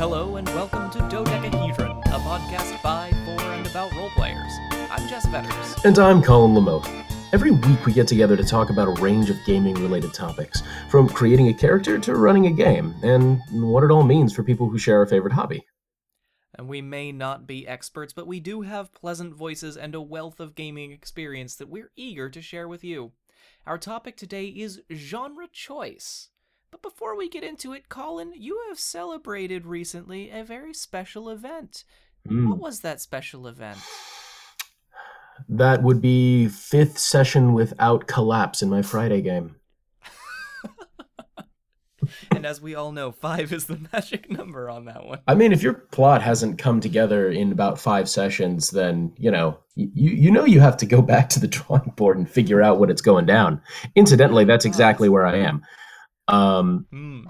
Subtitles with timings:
[0.00, 4.50] Hello and welcome to Dodecahedron, a podcast by, for, and about roleplayers.
[4.90, 5.84] I'm Jess Vetters.
[5.84, 6.88] And I'm Colin Lamote.
[7.34, 11.06] Every week we get together to talk about a range of gaming related topics, from
[11.06, 14.78] creating a character to running a game, and what it all means for people who
[14.78, 15.66] share our favorite hobby.
[16.54, 20.40] And we may not be experts, but we do have pleasant voices and a wealth
[20.40, 23.12] of gaming experience that we're eager to share with you.
[23.66, 26.30] Our topic today is genre choice.
[26.70, 31.84] But before we get into it, Colin, you have celebrated recently a very special event.
[32.28, 32.48] Mm.
[32.48, 33.78] What was that special event?
[35.48, 39.56] That would be fifth session without collapse in my Friday game.
[42.30, 45.20] and as we all know, five is the magic number on that one.
[45.26, 49.58] I mean, if your plot hasn't come together in about five sessions, then you know
[49.74, 52.78] you you know you have to go back to the drawing board and figure out
[52.78, 53.60] what it's going down.
[53.96, 55.62] Incidentally, that's exactly where I am.
[56.30, 57.20] Um, Hmm.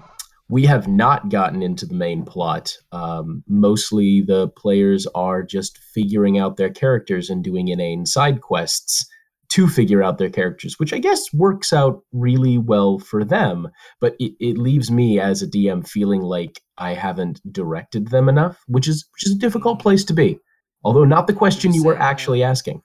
[0.49, 2.71] we have not gotten into the main plot.
[2.91, 9.05] Um, mostly the players are just figuring out their characters and doing inane side quests
[9.49, 13.69] to figure out their characters, which I guess works out really well for them.
[13.99, 18.61] But it, it leaves me as a DM feeling like I haven't directed them enough,
[18.67, 20.39] which is which is a difficult place to be.
[20.83, 22.81] Although not the question you were Say, uh, actually asking.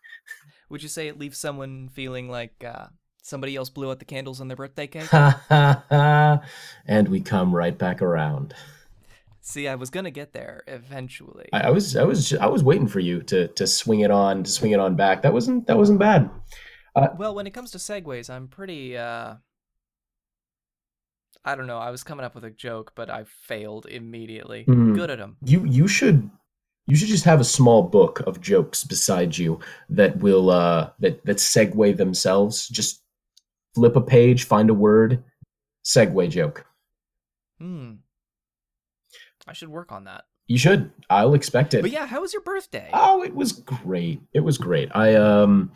[0.69, 2.86] Would you say it leaves someone feeling like uh,
[3.27, 5.13] somebody else blew out the candles on their birthday cake?
[6.87, 8.55] And we come right back around.
[9.41, 11.49] See, I was gonna get there eventually.
[11.53, 14.43] I, I was I was I was waiting for you to to swing it on
[14.43, 15.23] to swing it on back.
[15.23, 16.31] That wasn't that wasn't bad.
[17.17, 19.35] Well, when it comes to segues, I'm pretty uh
[21.45, 24.65] I don't know, I was coming up with a joke, but I failed immediately.
[24.65, 24.95] Hmm.
[24.95, 25.37] Good at them.
[25.45, 26.29] You you should
[26.87, 29.61] you should just have a small book of jokes beside you
[29.91, 32.67] that will uh that that segue themselves.
[32.69, 33.03] Just
[33.77, 35.23] flip a page, find a word,
[35.85, 36.64] segue joke.
[37.61, 37.97] Hmm.
[39.47, 40.25] I should work on that.
[40.47, 40.91] You should.
[41.11, 41.83] I'll expect it.
[41.83, 42.89] But yeah, how was your birthday?
[42.95, 44.23] Oh, it was great.
[44.33, 44.89] It was great.
[44.95, 45.73] I um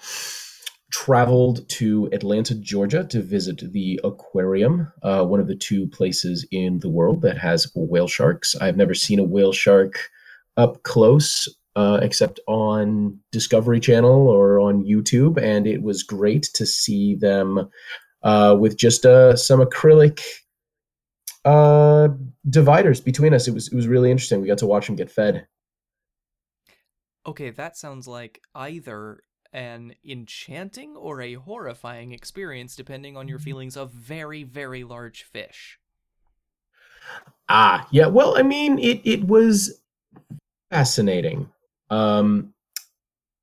[0.90, 6.80] traveled to Atlanta, Georgia to visit the aquarium, uh, one of the two places in
[6.80, 8.56] the world that has whale sharks.
[8.56, 10.10] I've never seen a whale shark
[10.56, 16.66] up close uh, except on Discovery Channel or on YouTube, and it was great to
[16.66, 17.70] see them
[18.22, 20.20] uh, with just uh, some acrylic
[21.44, 22.08] uh,
[22.48, 23.48] dividers between us.
[23.48, 24.40] It was it was really interesting.
[24.40, 25.46] We got to watch them get fed.
[27.26, 29.22] Okay, that sounds like either
[29.52, 33.44] an enchanting or a horrifying experience depending on your Mm-hmm.
[33.44, 35.80] feelings of very, very large fish.
[37.48, 38.06] Ah, yeah.
[38.06, 39.80] Well, I mean, it it was
[40.70, 41.50] fascinating.
[41.90, 42.54] Um,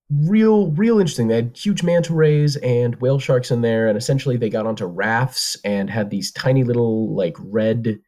[0.09, 1.27] real, real interesting.
[1.27, 4.85] They had huge manta rays and whale sharks in there, and essentially they got onto
[4.85, 7.99] rafts and had these tiny little like red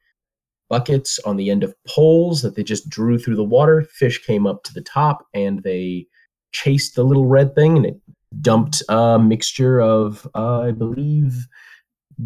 [0.69, 3.81] buckets on the end of poles that they just drew through the water.
[3.81, 6.07] Fish came up to the top, and they
[6.51, 7.99] chased the little red thing, and it
[8.41, 11.47] dumped a mixture of, uh, I believe,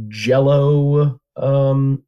[0.10, 1.20] Jello.
[1.36, 2.04] Um,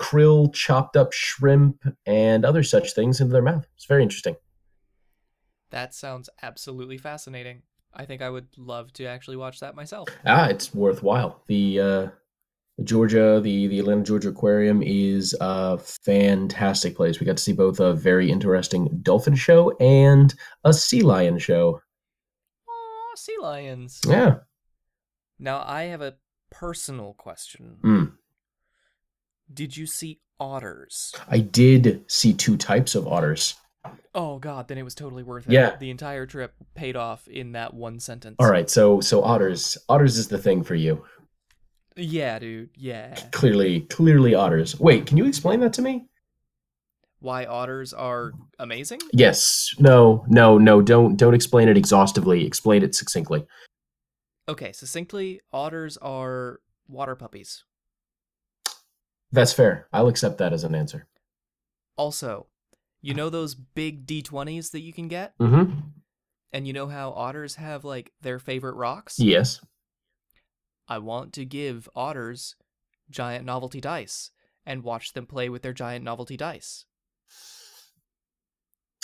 [0.00, 3.66] krill, chopped up shrimp, and other such things into their mouth.
[3.76, 4.34] It's very interesting.
[5.70, 7.62] That sounds absolutely fascinating.
[7.92, 10.08] I think I would love to actually watch that myself.
[10.24, 11.42] Ah, it's worthwhile.
[11.48, 12.08] The uh,
[12.84, 17.20] Georgia, the the Atlanta Georgia Aquarium is a fantastic place.
[17.20, 21.80] We got to see both a very interesting dolphin show and a sea lion show.
[22.68, 24.00] Aw, sea lions.
[24.06, 24.36] Yeah.
[25.38, 26.16] Now, I have a
[26.50, 27.78] personal question.
[27.82, 28.12] Mm.
[29.52, 31.14] Did you see otters?
[31.28, 33.56] I did see two types of otters.
[34.14, 35.52] Oh god, then it was totally worth it.
[35.52, 35.76] Yeah.
[35.76, 38.36] The entire trip paid off in that one sentence.
[38.38, 41.04] All right, so so otters, otters is the thing for you.
[41.96, 42.70] Yeah, dude.
[42.76, 43.14] Yeah.
[43.32, 44.78] Clearly, clearly otters.
[44.78, 46.06] Wait, can you explain that to me?
[47.20, 49.00] Why otters are amazing?
[49.12, 49.74] Yes.
[49.78, 52.46] No, no, no, don't don't explain it exhaustively.
[52.46, 53.46] Explain it succinctly.
[54.48, 57.64] Okay, succinctly, otters are water puppies.
[59.32, 59.86] That's fair.
[59.92, 61.06] I'll accept that as an answer.
[61.96, 62.46] Also,
[63.02, 65.36] you know those big D20s that you can get?
[65.38, 65.78] Mm-hmm.
[66.52, 69.18] And you know how otters have like their favorite rocks?
[69.18, 69.60] Yes.
[70.88, 72.56] I want to give otters
[73.08, 74.30] giant novelty dice
[74.66, 76.84] and watch them play with their giant novelty dice.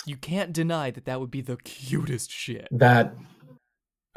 [0.05, 2.67] You can't deny that that would be the cutest shit.
[2.71, 3.15] That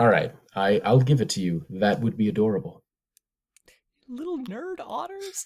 [0.00, 0.32] all right.
[0.56, 1.66] I, I'll give it to you.
[1.68, 2.82] That would be adorable.
[4.08, 5.44] Little nerd otters?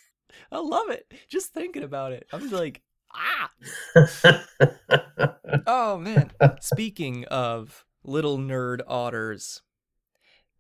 [0.53, 1.13] I love it.
[1.29, 2.29] Just thinking about it.
[2.33, 2.81] I'm like,
[3.15, 3.51] ah.
[5.67, 6.31] Oh man.
[6.61, 9.63] Speaking of little nerd otters,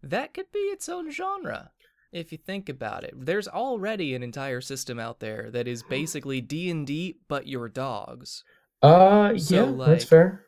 [0.03, 1.71] that could be its own genre.
[2.12, 6.41] if you think about it, there's already an entire system out there that is basically
[6.41, 8.45] D and D, but your dogs.
[8.83, 10.45] Uh, So, yeah, like, that's fair.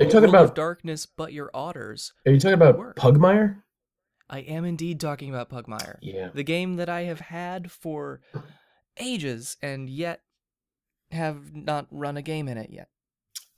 [0.00, 0.54] Are you talking World of about?
[0.54, 2.12] Darkness, but your otters.
[2.26, 2.96] Are you talking about work.
[2.96, 3.62] Pugmire?
[4.28, 6.30] I am indeed talking about Pugmire, Yeah.
[6.34, 8.20] the game that I have had for
[8.98, 10.22] ages and yet
[11.16, 12.88] have not run a game in it yet.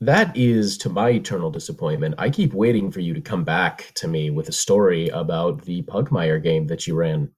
[0.01, 2.15] That is to my eternal disappointment.
[2.19, 5.83] I keep waiting for you to come back to me with a story about the
[5.83, 7.31] Pugmire game that you ran.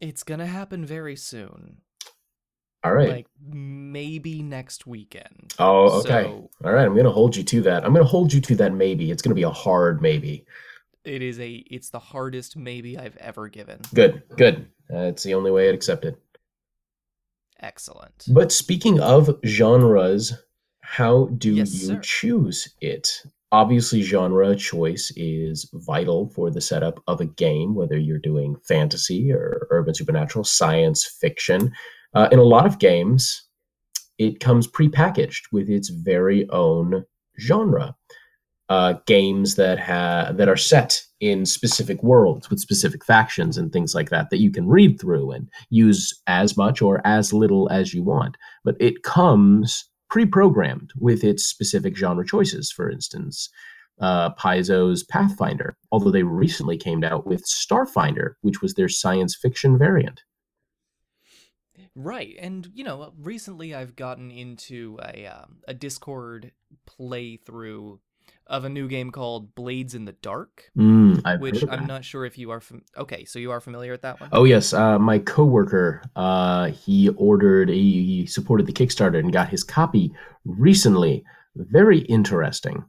[0.00, 1.78] It's gonna happen very soon,
[2.84, 3.08] All right.
[3.08, 5.54] like maybe next weekend.
[5.58, 6.24] oh, okay.
[6.24, 6.84] So All right.
[6.84, 7.84] I'm going to hold you to that.
[7.84, 9.10] I'm going to hold you to that maybe.
[9.10, 10.44] It's going to be a hard maybe.
[11.04, 13.80] it is a it's the hardest maybe I've ever given.
[13.94, 14.22] Good.
[14.36, 14.68] Good.
[14.92, 16.16] Uh, it's the only way I'd accept it.
[17.60, 18.24] Excellent.
[18.28, 20.32] But speaking of genres,
[20.80, 22.00] how do Yes, you sir.
[22.00, 23.22] choose it?
[23.52, 29.32] Obviously, genre choice is vital for the setup of a game, whether you're doing fantasy
[29.32, 31.72] or urban supernatural, science fiction.
[32.12, 33.44] Uh, in a lot of games,
[34.18, 37.04] it comes prepackaged with its very own
[37.40, 37.94] genre.
[38.68, 43.94] Uh, games that have that are set in specific worlds with specific factions and things
[43.94, 47.94] like that that you can read through and use as much or as little as
[47.94, 52.70] you want but it comes pre-programmed with its specific genre choices.
[52.70, 53.48] For instance,
[54.00, 59.78] uh, Paizo's Pathfinder, although they recently came out with Starfinder, which was their science fiction
[59.78, 60.22] variant.
[61.94, 66.52] Right, and you know, recently I've gotten into a um, a Discord
[66.86, 68.00] playthrough
[68.46, 72.38] of a new game called Blades in the Dark, Mm, which I'm not sure if
[72.38, 73.24] you are fam- okay.
[73.24, 74.30] So you are familiar with that one?
[74.32, 79.48] Oh yes, uh, my coworker, uh, he ordered, he, he supported the Kickstarter and got
[79.48, 80.12] his copy
[80.44, 81.24] recently.
[81.56, 82.84] Very interesting.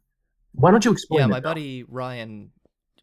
[0.53, 1.21] Why don't you explain?
[1.21, 2.51] yeah, my buddy Ryan.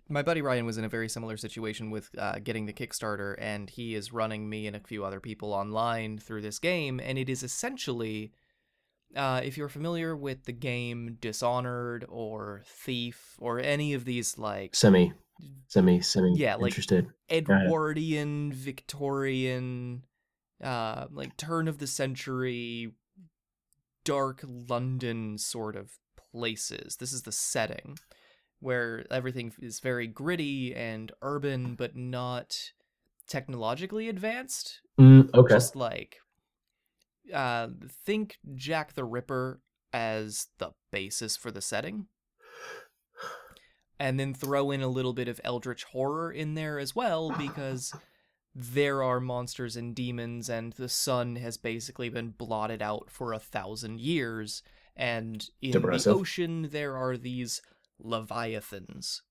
[0.09, 3.71] My buddy Ryan was in a very similar situation with uh, getting the Kickstarter, and
[3.71, 7.29] he is running me and a few other people online through this game, and it
[7.29, 8.33] is essentially.
[9.17, 14.75] Uh, if you're familiar with the game Dishonored or Thief or any of these like
[14.75, 15.13] Semi,
[15.69, 16.35] semi, semi.
[16.37, 17.09] Yeah, like- interested.
[17.31, 20.05] Edwardian, Victorian,
[20.63, 22.93] uh, like turn of the century,
[24.05, 25.93] dark London sort of
[26.33, 26.97] places.
[26.97, 27.97] This is the setting
[28.61, 32.57] where everything is very gritty and urban, but not
[33.29, 34.81] technologically advanced.
[34.99, 35.55] Mm, okay.
[35.55, 36.17] Just like,
[37.33, 37.69] uh,
[38.05, 39.61] think Jack the Ripper
[39.93, 42.07] as the basis for the setting.
[43.99, 47.95] And then throw in a little bit of eldritch horror in there as well, because
[48.55, 53.39] there are monsters and demons, and the sun has basically been blotted out for a
[53.39, 54.63] thousand years.
[54.97, 56.13] And in Depressive.
[56.13, 57.63] the ocean, there are these
[58.01, 59.23] leviathans.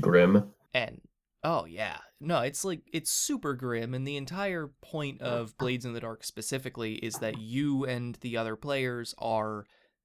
[0.00, 0.52] Grim.
[0.72, 1.02] And
[1.46, 5.94] oh yeah, no, it's like it's super grim, and the entire point of Blades in
[5.94, 9.64] the Dark specifically is that you and the other players are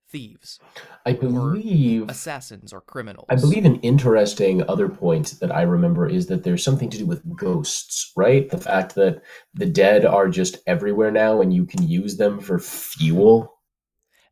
[0.09, 0.59] thieves,
[1.05, 2.09] I believe.
[2.09, 3.25] assassins, or criminals.
[3.29, 7.05] I believe an interesting other point that I remember is that there's something to do
[7.05, 8.47] with ghosts, right?
[8.49, 9.23] The fact that
[9.55, 13.57] the dead are just everywhere now and you can use them for fuel.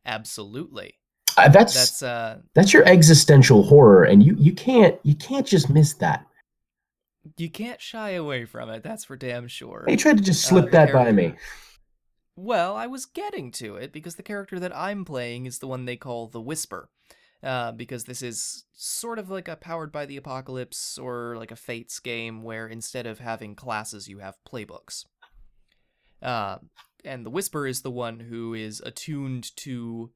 [0.06, 0.94] absolutely.
[1.36, 5.70] Uh, that's That's uh, that's your existential horror, and you you can't you can't just
[5.70, 6.26] miss that.
[7.36, 8.82] You can't shy away from it.
[8.82, 9.84] That's for damn sure.
[9.88, 11.34] You tried to just Uh, slip the that by me.
[12.36, 15.84] Well, I was getting to it because the character that I'm playing is the one
[15.84, 16.88] they call the Whisper.
[17.42, 21.56] Uh, because this is sort of like a powered by the apocalypse or like a
[21.56, 25.06] Fates game where instead of having classes, you have playbooks.
[26.22, 26.58] Uh,
[27.02, 30.10] and the Whisper is the one who is attuned to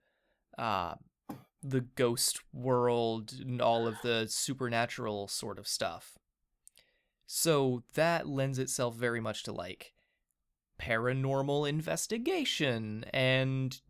[0.59, 0.97] uh,
[1.63, 6.19] the ghost world and all of the supernatural sort of stuff.
[7.27, 9.95] So that lends itself very much to like
[10.81, 13.81] paranormal investigation and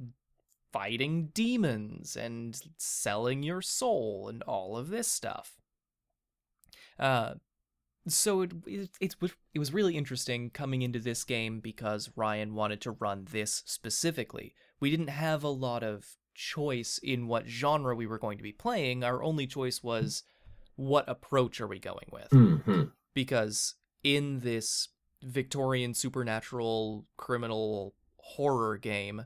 [0.73, 5.61] fighting demons and selling your soul and all of this stuff.
[6.99, 7.35] Uh,
[8.07, 12.55] so it, it it was it was really interesting coming into this game because Ryan
[12.55, 14.55] wanted to run this specifically.
[14.79, 18.53] We didn't have a lot of choice in what genre we were going to be
[18.53, 19.05] playing.
[19.05, 20.25] Our only choice was
[20.77, 22.29] what approach are we going with?
[22.31, 22.83] hmm
[23.15, 24.89] because in this
[25.23, 29.25] Victorian supernatural criminal horror game,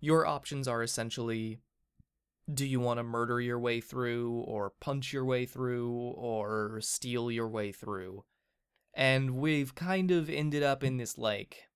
[0.00, 1.60] your options are essentially
[2.52, 7.30] do you want to murder your way through, or punch your way through, or steal
[7.30, 8.24] your way through?
[8.94, 11.68] And we've kind of ended up in this like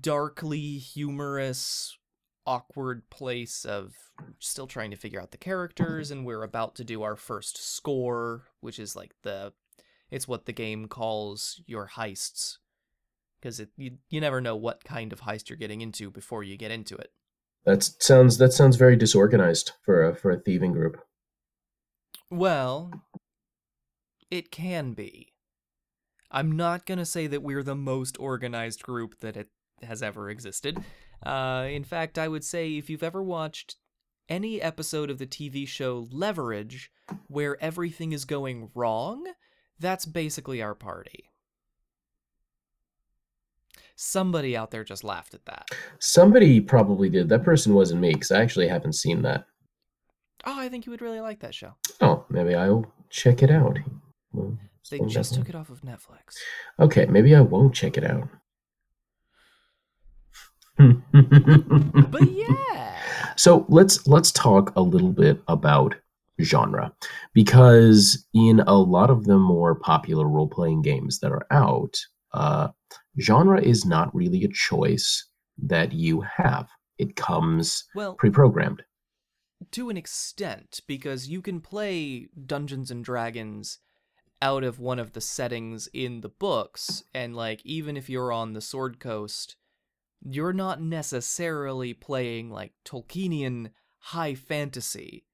[0.00, 1.98] darkly humorous,
[2.48, 3.94] awkward place of
[4.38, 8.44] still trying to figure out the characters, and we're about to do our first score,
[8.60, 9.52] which is like the
[10.10, 12.56] It's what the game calls your heists.
[13.38, 16.70] Because you, you never know what kind of heist you're getting into before you get
[16.70, 17.12] into it.
[17.66, 20.96] That sounds that sounds very disorganized for a for a thieving group.
[22.30, 22.90] Well,
[24.30, 25.34] it can be.
[26.30, 29.48] I'm not going to say that we're the most organized group that it
[29.82, 30.78] has ever existed.
[31.24, 33.76] Uh, in fact, I would say if you've ever watched
[34.28, 36.90] any episode of the TV show Leverage
[37.28, 39.26] where everything is going wrong,
[39.78, 41.30] that's basically our party.
[43.96, 45.68] Somebody out there just laughed at that.
[45.98, 47.28] Somebody probably did.
[47.28, 49.46] That person wasn't me because I actually haven't seen that.
[50.44, 51.74] Oh, I think you would really like that show.
[52.00, 53.76] Oh, maybe I'll check it out.
[54.32, 54.56] Well,
[54.90, 56.36] they just took it off of Netflix.
[56.78, 58.28] Okay, maybe I won't check it out.
[60.78, 62.96] But yeah.
[63.36, 65.94] So let's let's talk a little bit about
[66.40, 66.92] genre
[67.34, 71.98] because in a lot of the more popular role-playing games that are out,
[72.32, 72.68] uh,
[73.20, 75.26] genre is not really a choice
[75.58, 76.68] that you have.
[76.98, 78.82] It comes well, pre-programmed.
[79.72, 83.78] To an extent, because you can play Dungeons and Dragons
[84.40, 88.52] out of one of the settings in the books, and like even if you're on
[88.52, 89.56] the Sword Coast,
[90.22, 95.24] you're not necessarily playing like Tolkienian high fantasy.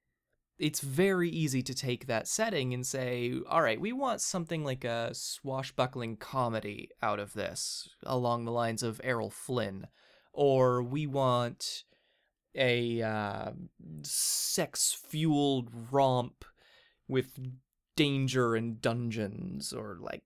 [0.59, 4.85] It's very easy to take that setting and say, all right, we want something like
[4.85, 9.89] a swashbuckling comedy out of this, along the lines of Errol Flynn.
[10.33, 11.85] Or we want
[12.55, 13.51] a uh,
[14.03, 16.45] sex fueled romp
[17.09, 17.39] with
[17.97, 20.23] danger and dungeons, or like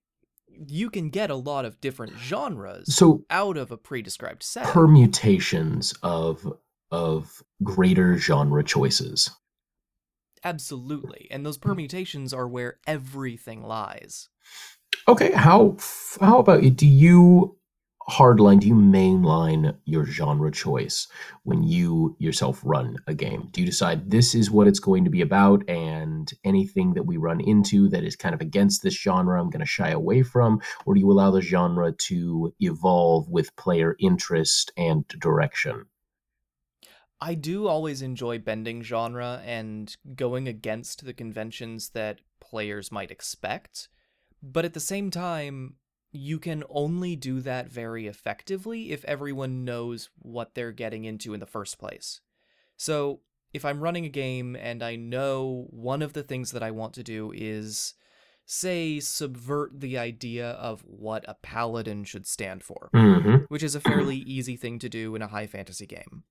[0.67, 5.93] you can get a lot of different genres so out of a pre-described set permutations
[6.03, 6.45] of
[6.91, 9.29] of greater genre choices.
[10.43, 11.27] Absolutely.
[11.29, 14.29] And those permutations are where everything lies.
[15.07, 15.77] Okay how
[16.19, 16.71] how about you?
[16.71, 17.58] Do you
[18.07, 21.07] hardline do you mainline your genre choice
[21.43, 23.49] when you yourself run a game?
[23.51, 27.17] Do you decide this is what it's going to be about and anything that we
[27.17, 30.61] run into that is kind of against this genre I'm going to shy away from?
[30.85, 35.85] Or do you allow the genre to evolve with player interest and direction?
[37.21, 43.89] I do always enjoy bending genre and going against the conventions that players might expect.
[44.41, 45.75] But at the same time,
[46.11, 51.39] you can only do that very effectively if everyone knows what they're getting into in
[51.39, 52.21] the first place.
[52.77, 53.21] So,
[53.53, 56.93] if I'm running a game and I know one of the things that I want
[56.93, 57.95] to do is,
[58.45, 63.45] say, subvert the idea of what a paladin should stand for, mm-hmm.
[63.47, 66.23] which is a fairly easy thing to do in a high fantasy game.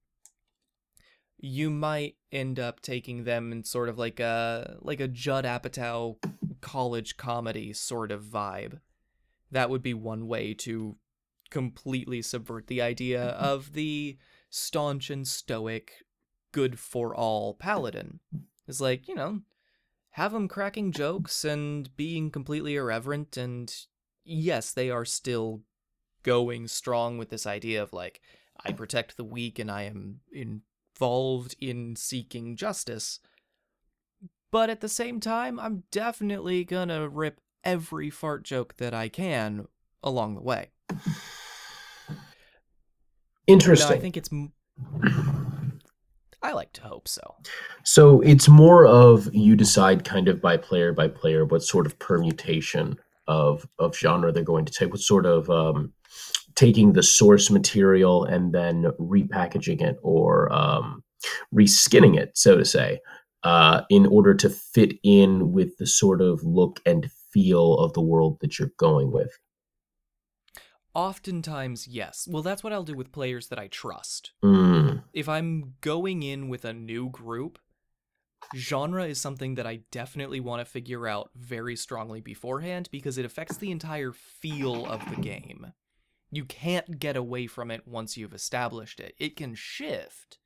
[1.40, 6.16] You might end up taking them in sort of like a like a Judd Apatow
[6.60, 8.80] college comedy sort of vibe
[9.50, 10.96] that would be one way to
[11.50, 13.44] completely subvert the idea mm-hmm.
[13.44, 14.18] of the
[14.50, 16.04] staunch and stoic,
[16.52, 18.20] good for all paladin.
[18.66, 19.40] Is like, you know,
[20.10, 23.74] have them cracking jokes and being completely irreverent, and
[24.24, 25.62] yes, they are still
[26.22, 28.20] going strong with this idea of like,
[28.64, 33.20] I protect the weak and I am involved in seeking justice.
[34.50, 39.66] But at the same time, I'm definitely gonna rip every fart joke that I can
[40.02, 40.70] along the way.
[43.46, 43.96] Interesting.
[43.96, 44.30] I think it's.
[46.40, 47.36] I like to hope so.
[47.82, 51.98] So it's more of you decide kind of by player by player what sort of
[51.98, 52.96] permutation
[53.26, 55.92] of of genre they're going to take, what sort of um,
[56.54, 61.02] taking the source material and then repackaging it or um,
[61.54, 63.00] reskinning it, so to say,
[63.44, 68.00] uh, in order to fit in with the sort of look and feel of the
[68.00, 69.38] world that you're going with?
[70.94, 72.26] Oftentimes, yes.
[72.30, 74.32] Well, that's what I'll do with players that I trust.
[74.42, 75.04] Mm.
[75.12, 77.58] If I'm going in with a new group,
[78.56, 83.24] genre is something that I definitely want to figure out very strongly beforehand because it
[83.24, 85.72] affects the entire feel of the game.
[86.30, 89.14] You can't get away from it once you've established it.
[89.18, 90.38] It can shift.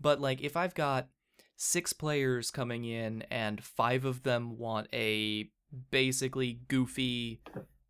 [0.00, 1.08] But like if I've got
[1.56, 5.50] 6 players coming in and 5 of them want a
[5.90, 7.40] basically goofy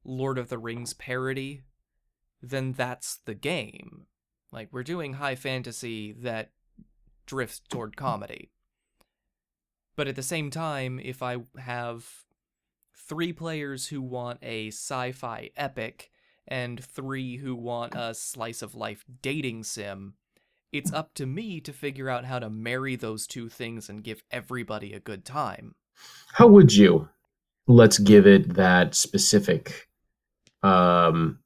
[0.04, 1.62] Lord of the Rings parody,
[2.42, 4.06] then that's the game.
[4.52, 6.50] Like, we're doing high fantasy that
[7.26, 8.50] drifts toward comedy.
[9.96, 12.06] But at the same time, if I have
[12.94, 16.10] three players who want a sci fi epic
[16.46, 20.14] and three who want a slice of life dating sim,
[20.72, 24.22] it's up to me to figure out how to marry those two things and give
[24.30, 25.74] everybody a good time.
[26.32, 27.08] How would you?
[27.68, 29.86] Let's give it that specific
[30.64, 31.38] um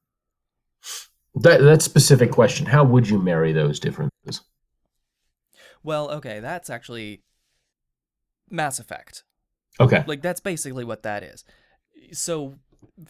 [1.35, 2.67] that that specific question.
[2.67, 4.43] How would you marry those differences?
[5.83, 7.23] Well, okay, that's actually
[8.51, 9.25] Mass Effect.
[9.81, 10.05] Okay.
[10.07, 11.45] Like that's basically what that is.
[12.13, 12.57] So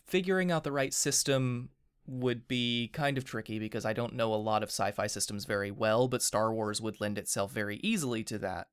[0.07, 1.71] figuring out the right system
[2.07, 5.71] would be kind of tricky because I don't know a lot of sci-fi systems very
[5.71, 8.69] well, but Star Wars would lend itself very easily to that.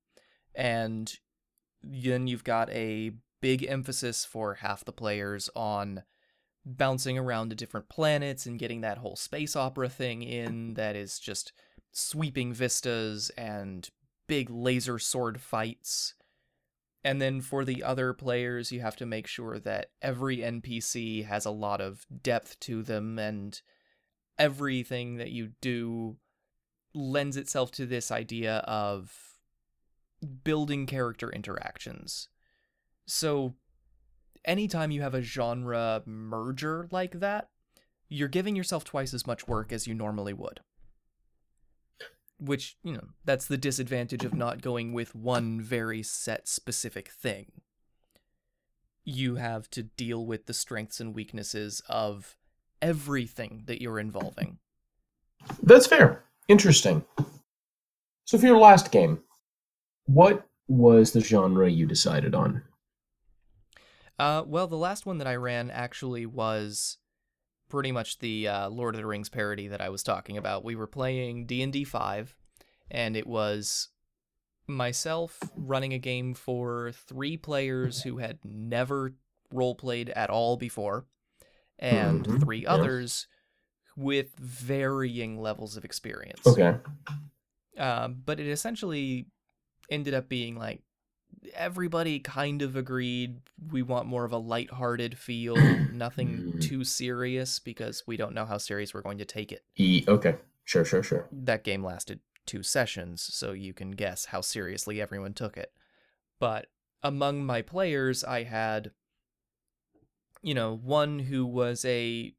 [0.56, 1.12] And
[1.82, 6.04] then you've got a big emphasis for half the players on
[6.66, 10.74] bouncing around to different planets and getting that whole space opera thing in mm-hmm.
[10.74, 11.54] that is just
[11.92, 13.90] sweeping vistas and
[14.28, 16.14] big laser sword fights.
[17.04, 21.46] And then for the other players, you have to make sure that every NPC has
[21.46, 23.60] a lot of depth to them and
[24.38, 26.18] everything that you do
[26.94, 29.38] lends itself to this idea of
[30.44, 32.28] building character interactions.
[33.10, 33.56] So
[34.46, 37.50] anytime you have a genre merger like that,
[38.08, 40.60] you're giving yourself twice as much work as you normally would.
[42.40, 47.52] Which, you know, that's the disadvantage of not going with one very set specific thing.
[49.04, 52.38] You have to deal with the strengths and weaknesses of
[52.80, 54.60] everything that you're involving.
[55.64, 56.24] That's fair.
[56.48, 57.04] Interesting.
[58.26, 59.20] So for your last game,
[60.06, 62.62] what was the genre you decided on?
[64.20, 66.98] Uh, well, the last one that I ran actually was
[67.70, 70.66] pretty much the uh, Lord of the Rings parody that I was talking about.
[70.66, 72.36] We were playing D and D five,
[72.92, 73.90] and it was
[74.68, 79.14] myself running a game for three players who had never
[79.52, 81.06] role played at all before,
[81.80, 83.28] and Mhm, three others
[83.96, 86.46] with varying levels of experience.
[86.46, 86.76] Okay.
[87.78, 89.28] Um, but it essentially
[89.90, 90.84] ended up being like
[91.54, 95.56] everybody kind of agreed we want more of a lighthearted feel,
[95.94, 96.62] nothing Mm.
[96.62, 99.64] too serious because we don't know how serious we're going to take it.
[99.78, 100.36] E okay.
[100.66, 101.28] Sure, sure, sure.
[101.32, 105.72] That game lasted two sessions, so you can guess how seriously everyone took it.
[106.40, 106.68] But
[107.04, 108.92] among my players, I had,
[110.42, 112.34] you know, one who was a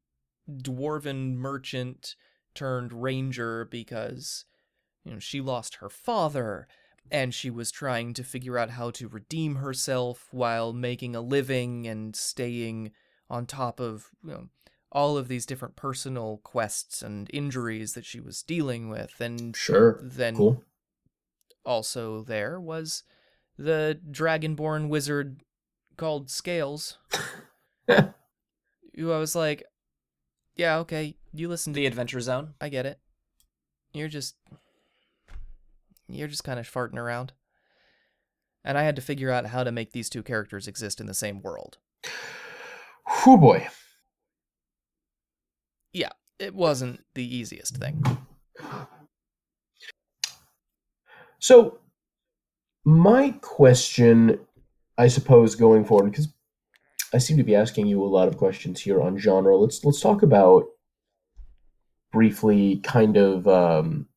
[0.49, 2.15] dwarven merchant
[2.53, 4.45] turned ranger because,
[5.03, 6.67] you know, she lost her father
[7.09, 11.87] and she was trying to figure out how to redeem herself while making a living
[11.87, 12.91] and staying
[13.29, 14.47] on top of, you know,
[14.91, 19.99] all of these different personal quests and injuries that she was dealing with and Sure.
[20.03, 20.63] then Cool.
[21.65, 23.03] also there was
[23.57, 25.41] the dragonborn wizard
[25.97, 26.97] called Scales.
[27.87, 29.63] who I was like,
[30.55, 32.53] yeah, okay, you listen to The Adventure Zone.
[32.59, 32.99] I get it.
[33.93, 34.35] You're just
[36.13, 37.33] you're just kind of farting around.
[38.63, 41.13] And I had to figure out how to make these two characters exist in the
[41.13, 41.77] same world.
[43.23, 43.67] Whew boy.
[45.93, 48.03] Yeah, it wasn't the easiest thing.
[51.39, 51.79] So,
[52.85, 54.39] my question,
[54.97, 56.31] I suppose, going forward, because
[57.13, 59.57] I seem to be asking you a lot of questions here on genre.
[59.57, 60.65] Let's let's talk about
[62.11, 64.07] briefly, kind of um,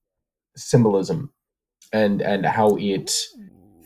[0.57, 1.33] symbolism
[1.95, 3.11] and and how it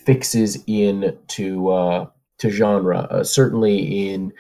[0.05, 2.07] fixes in to uh,
[2.39, 3.01] to genre.
[3.11, 4.33] Uh, certainly in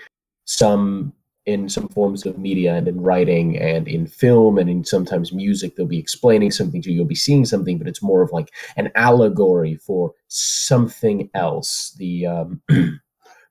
[0.46, 1.12] some
[1.44, 5.76] in some forms of media and in writing and in film and in sometimes music,
[5.76, 6.96] they'll be explaining something to you.
[6.96, 11.94] You'll be seeing something, but it's more of like an allegory for something else.
[11.98, 12.62] The um,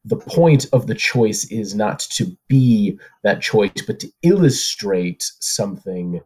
[0.05, 6.21] the point of the choice is not to be that choice, but to illustrate something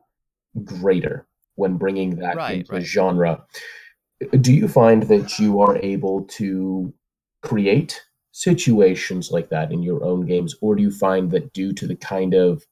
[0.64, 1.26] greater
[1.56, 2.84] when bringing that Right, into right.
[2.84, 3.44] genre.
[4.40, 6.94] Do you find that you are able to
[7.42, 11.88] create situations like that in your own games, or do you find that due to
[11.88, 12.64] the kind of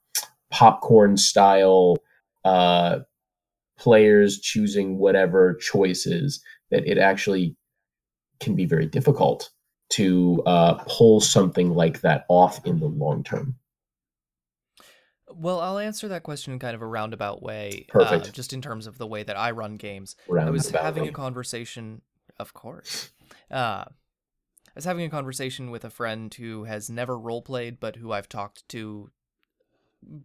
[0.51, 1.97] popcorn style
[2.45, 2.99] uh,
[3.77, 7.55] players choosing whatever choices that it actually
[8.39, 9.49] can be very difficult
[9.89, 13.55] to uh, pull something like that off in the long term.
[15.31, 17.85] Well, I'll answer that question in kind of a roundabout way.
[17.89, 18.27] Perfect.
[18.27, 20.15] Uh, just in terms of the way that I run games.
[20.29, 22.01] I was having a conversation,
[22.39, 23.11] of course.
[23.51, 27.97] Uh, I was having a conversation with a friend who has never role played, but
[27.97, 29.11] who I've talked to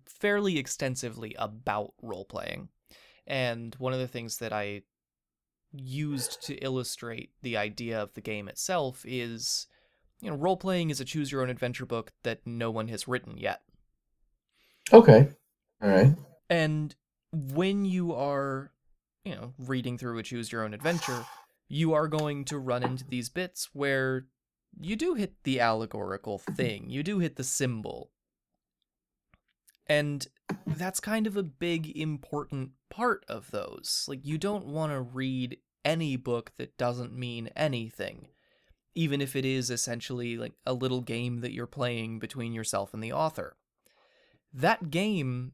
[0.06, 2.68] fairly extensively about role playing.
[3.26, 4.82] And one of the things that I
[5.72, 9.66] used to illustrate the idea of the game itself is
[10.20, 13.08] you know, role playing is a choose your own adventure book that no one has
[13.08, 13.62] written yet.
[14.92, 15.28] Okay.
[15.82, 16.14] All right.
[16.50, 16.94] And
[17.32, 18.72] when you are,
[19.24, 21.24] you know, reading through a choose your own adventure,
[21.68, 24.26] you are going to run into these bits where
[24.80, 26.90] you do hit the allegorical thing.
[26.90, 28.10] You do hit the symbol.
[29.86, 30.26] And
[30.66, 34.04] that's kind of a big important part of those.
[34.08, 38.28] Like you don't want to read any book that doesn't mean anything,
[38.94, 43.02] even if it is essentially like a little game that you're playing between yourself and
[43.02, 43.56] the author.
[44.54, 45.52] That game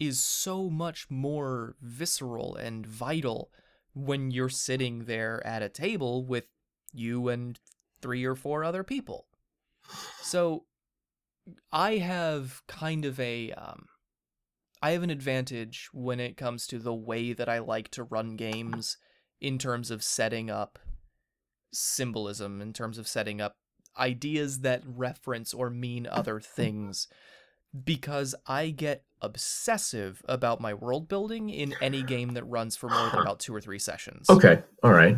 [0.00, 3.50] is so much more visceral and vital
[3.94, 6.46] when you're sitting there at a table with
[6.92, 7.58] you and
[8.00, 9.26] three or four other people.
[10.22, 10.64] So
[11.70, 13.86] I have kind of a um,
[14.82, 18.34] I have an advantage when it comes to the way that I like to run
[18.36, 18.96] games
[19.40, 20.80] in terms of setting up
[21.72, 23.56] symbolism, in terms of setting up
[23.96, 27.06] ideas that reference or mean other things,
[27.84, 33.10] because I get obsessive about my world building in any game that runs for more
[33.10, 34.28] than about two or three sessions.
[34.28, 35.16] Okay, all right.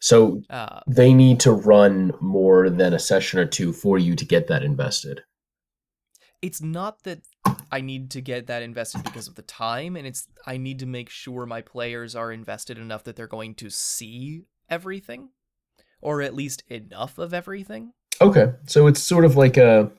[0.00, 4.24] So uh, they need to run more than a session or two for you to
[4.24, 5.22] get that invested.
[6.40, 7.22] It's not that
[7.72, 10.86] I need to get that invested because of the time, and it's I need to
[10.86, 15.30] make sure my players are invested enough that they're going to see everything,
[16.00, 17.92] or at least enough of everything.
[18.20, 19.90] Okay, so it's sort of like a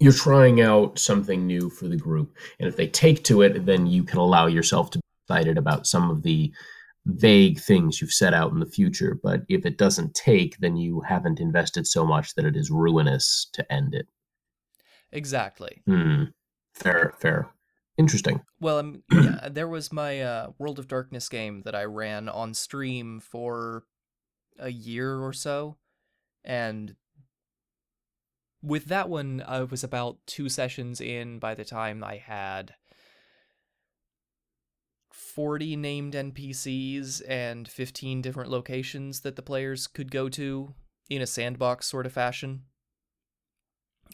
[0.00, 3.86] you're trying out something new for the group, and if they take to it, then
[3.86, 6.52] you can allow yourself to be excited about some of the
[7.06, 9.18] vague things you've set out in the future.
[9.22, 13.48] But if it doesn't take, then you haven't invested so much that it is ruinous
[13.52, 14.06] to end it.
[15.12, 15.82] Exactly.
[15.86, 16.24] Hmm.
[16.74, 17.48] Fair, fair.
[17.96, 18.40] Interesting.
[18.60, 22.54] Well, um, yeah, there was my uh, World of Darkness game that I ran on
[22.54, 23.84] stream for
[24.58, 25.76] a year or so,
[26.44, 26.96] and
[28.64, 32.74] with that one, I was about two sessions in by the time I had
[35.12, 40.74] 40 named NPCs and 15 different locations that the players could go to
[41.10, 42.62] in a sandbox sort of fashion.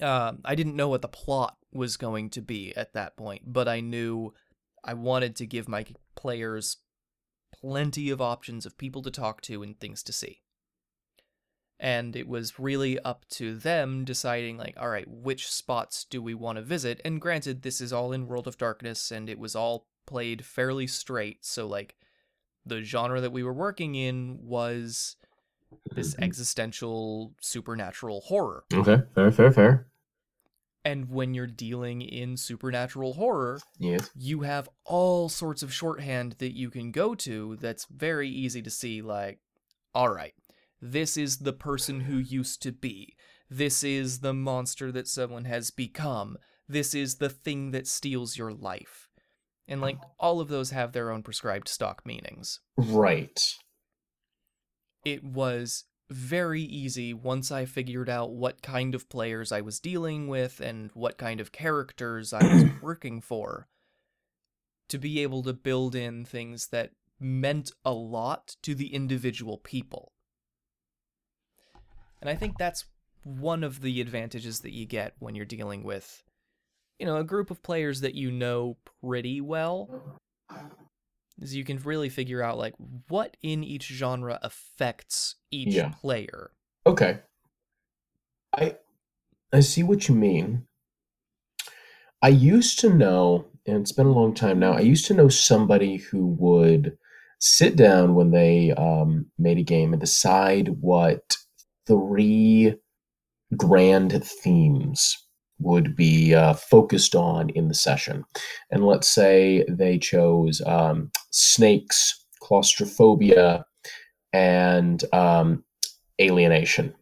[0.00, 3.68] Uh, I didn't know what the plot was going to be at that point, but
[3.68, 4.34] I knew
[4.82, 5.86] I wanted to give my
[6.16, 6.78] players
[7.52, 10.42] plenty of options of people to talk to and things to see.
[11.82, 16.34] And it was really up to them deciding, like, all right, which spots do we
[16.34, 17.00] want to visit?
[17.06, 20.86] And granted, this is all in World of Darkness, and it was all played fairly
[20.86, 21.44] straight.
[21.44, 21.96] So like
[22.66, 25.16] the genre that we were working in was
[25.92, 28.64] this existential supernatural horror.
[28.74, 29.86] Okay, fair, fair, fair.
[30.84, 34.10] And when you're dealing in supernatural horror, yes.
[34.16, 38.70] you have all sorts of shorthand that you can go to that's very easy to
[38.70, 39.38] see like
[39.94, 40.34] all right,
[40.80, 43.14] this is the person who used to be.
[43.48, 46.36] This is the monster that someone has become.
[46.68, 49.08] This is the thing that steals your life.
[49.66, 50.10] And like oh.
[50.18, 52.60] all of those have their own prescribed stock meanings.
[52.76, 53.54] Right.
[55.04, 60.26] It was very easy once I figured out what kind of players I was dealing
[60.26, 63.68] with and what kind of characters I was working for
[64.88, 66.90] to be able to build in things that
[67.20, 70.12] meant a lot to the individual people.
[72.20, 72.84] And I think that's
[73.24, 76.22] one of the advantages that you get when you're dealing with
[77.00, 80.20] you know, a group of players that you know pretty well,
[81.40, 82.74] is you can really figure out like
[83.08, 85.88] what in each genre affects each yeah.
[85.88, 86.50] player.
[86.86, 87.20] Okay.
[88.54, 88.76] I
[89.50, 90.66] I see what you mean.
[92.22, 94.72] I used to know, and it's been a long time now.
[94.72, 96.98] I used to know somebody who would
[97.38, 101.38] sit down when they um, made a game and decide what
[101.90, 102.74] three
[103.56, 105.16] grand themes
[105.58, 108.24] would be uh, focused on in the session.
[108.70, 113.64] And let's say they chose um, snakes, claustrophobia,
[114.32, 115.64] and um,
[116.20, 116.94] alienation.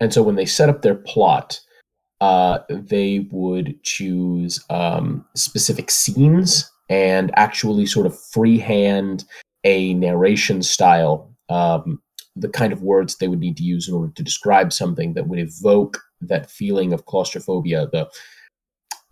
[0.00, 1.60] And so when they set up their plot,
[2.20, 9.24] uh, they would choose um, specific scenes and actually sort of freehand
[9.64, 12.00] a narration style um,
[12.36, 15.28] the kind of words they would need to use in order to describe something that
[15.28, 18.08] would evoke that feeling of claustrophobia, the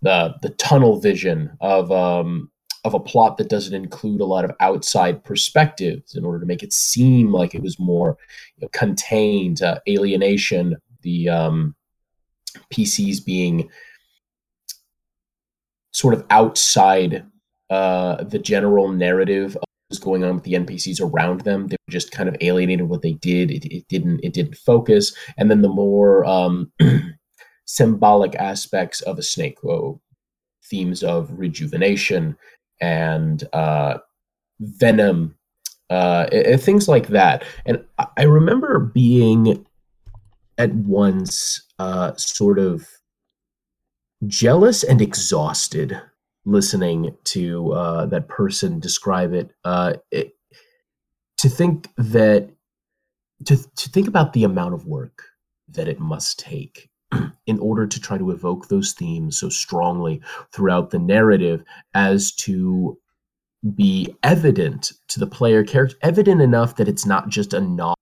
[0.01, 2.51] the the tunnel vision of um,
[2.83, 6.63] of a plot that doesn't include a lot of outside perspectives in order to make
[6.63, 8.17] it seem like it was more
[8.57, 9.61] you know, contained.
[9.61, 11.75] Uh, alienation, the um,
[12.71, 13.69] PCs being
[15.91, 17.25] sort of outside
[17.69, 19.57] uh, the general narrative
[19.93, 21.67] was going on with the NPCs around them.
[21.67, 23.51] They were just kind of alienated what they did.
[23.51, 25.15] It, it didn't it didn't focus.
[25.37, 26.71] And then the more um,
[27.65, 30.01] symbolic aspects of a snake, oh,
[30.65, 32.35] themes of rejuvenation
[32.81, 33.99] and uh,
[34.59, 35.35] venom,
[35.91, 36.25] uh,
[36.57, 37.43] things like that.
[37.67, 37.83] And
[38.17, 39.63] I remember being
[40.57, 42.87] at once uh, sort of
[44.25, 46.01] jealous and exhausted
[46.45, 49.51] listening to uh, that person describe it.
[49.63, 50.35] Uh, it.
[51.37, 52.49] To think that
[53.45, 55.23] to to think about the amount of work
[55.67, 56.89] that it must take
[57.45, 62.97] in order to try to evoke those themes so strongly throughout the narrative as to
[63.75, 67.95] be evident to the player character evident enough that it's not just a nod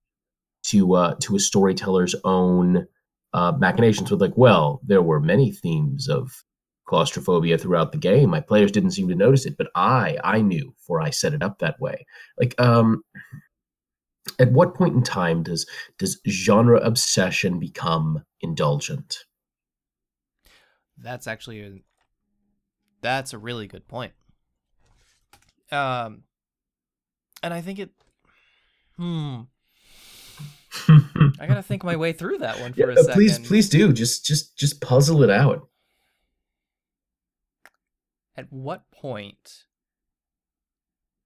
[0.63, 2.87] to uh, to a storyteller's own
[3.33, 6.43] uh, machinations with like well there were many themes of
[6.85, 10.73] claustrophobia throughout the game my players didn't seem to notice it but i i knew
[10.77, 12.05] for i set it up that way
[12.39, 13.03] like um
[14.39, 15.65] at what point in time does
[15.97, 19.25] does genre obsession become indulgent
[20.97, 21.81] that's actually a
[23.01, 24.13] that's a really good point
[25.71, 26.23] um
[27.41, 27.91] and i think it
[28.97, 29.41] hmm
[31.39, 33.13] I gotta think my way through that one for yeah, a second.
[33.13, 33.91] Please, please do.
[33.91, 35.67] Just, just, just puzzle it out.
[38.41, 39.65] At what point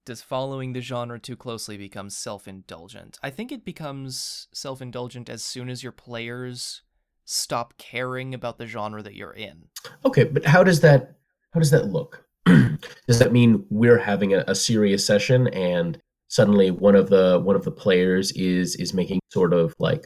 [0.05, 3.19] does following the genre too closely become self-indulgent?
[3.23, 6.81] I think it becomes self-indulgent as soon as your players
[7.23, 9.69] stop caring about the genre that you're in.
[10.03, 11.15] Okay, but how does that
[11.51, 12.25] how does that look?
[12.45, 17.55] does that mean we're having a, a serious session and suddenly one of the one
[17.55, 20.05] of the players is is making sort of like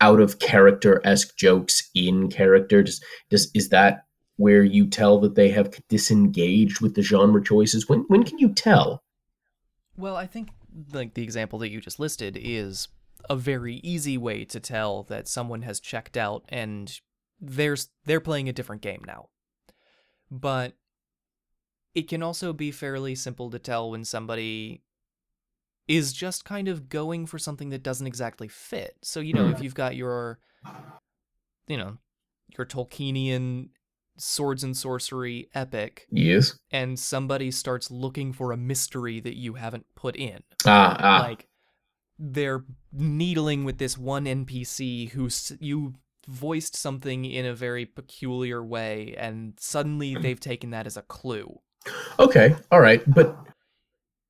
[0.00, 2.84] out of character esque jokes in character?
[2.84, 4.04] Does, does is that
[4.42, 7.88] where you tell that they have disengaged with the genre choices?
[7.88, 9.02] When when can you tell?
[9.96, 10.48] Well, I think
[10.92, 12.88] like the example that you just listed is
[13.30, 17.00] a very easy way to tell that someone has checked out and
[17.40, 19.28] there's they're playing a different game now.
[20.30, 20.74] But
[21.94, 24.82] it can also be fairly simple to tell when somebody
[25.88, 28.96] is just kind of going for something that doesn't exactly fit.
[29.02, 29.62] So, you know, if mm.
[29.62, 30.38] you've got your,
[31.66, 31.98] you know,
[32.56, 33.68] your Tolkienian
[34.16, 36.06] swords and sorcery epic.
[36.10, 36.58] Yes.
[36.70, 40.42] And somebody starts looking for a mystery that you haven't put in.
[40.66, 41.22] Ah, ah.
[41.22, 41.48] Like,
[42.18, 45.28] they're needling with this one NPC who
[45.60, 45.94] you
[46.28, 51.58] voiced something in a very peculiar way, and suddenly they've taken that as a clue.
[52.18, 53.02] Okay, all right.
[53.12, 53.36] But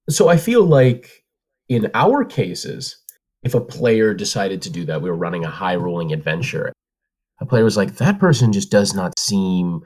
[0.09, 1.25] so I feel like
[1.69, 2.97] in our cases,
[3.43, 6.73] if a player decided to do that, we were running a high rolling adventure.
[7.43, 9.83] A player was like, that person just does not seem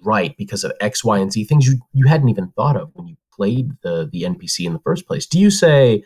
[0.00, 3.08] right because of X, Y, and Z things you, you hadn't even thought of when
[3.08, 5.26] you played the the NPC in the first place.
[5.26, 6.04] Do you say,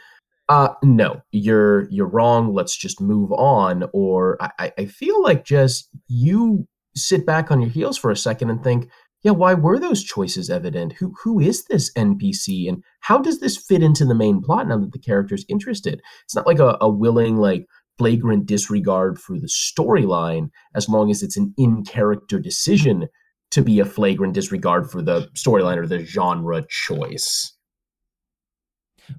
[0.48, 3.88] uh, no, you're you're wrong, let's just move on?
[3.92, 8.50] Or I, I feel like just you sit back on your heels for a second
[8.50, 8.88] and think,
[9.22, 10.94] yeah, why were those choices evident?
[10.94, 14.78] Who who is this NPC and how does this fit into the main plot now
[14.78, 16.00] that the character's interested?
[16.24, 17.66] It's not like a, a willing, like
[17.98, 23.09] flagrant disregard for the storyline, as long as it's an in-character decision
[23.50, 27.57] to be a flagrant disregard for the storyline or the genre choice.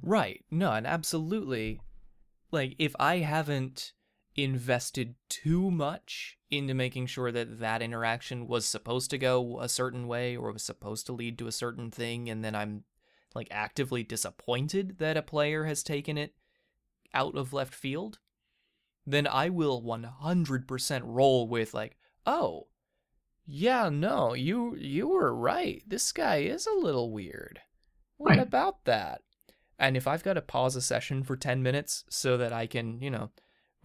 [0.01, 0.43] Right.
[0.51, 1.79] No, and absolutely.
[2.51, 3.93] Like if I haven't
[4.35, 10.07] invested too much into making sure that that interaction was supposed to go a certain
[10.07, 12.83] way or was supposed to lead to a certain thing and then I'm
[13.33, 16.33] like actively disappointed that a player has taken it
[17.13, 18.19] out of left field
[19.05, 22.67] then I will 100% roll with like oh
[23.45, 27.59] yeah no you you were right this guy is a little weird
[28.17, 28.39] what right.
[28.39, 29.21] about that
[29.77, 32.99] and if I've got to pause a session for 10 minutes so that I can
[33.01, 33.29] you know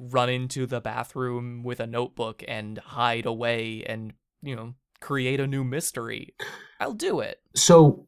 [0.01, 5.47] run into the bathroom with a notebook and hide away and, you know, create a
[5.47, 6.35] new mystery.
[6.81, 7.41] I'll do it.
[7.55, 8.07] So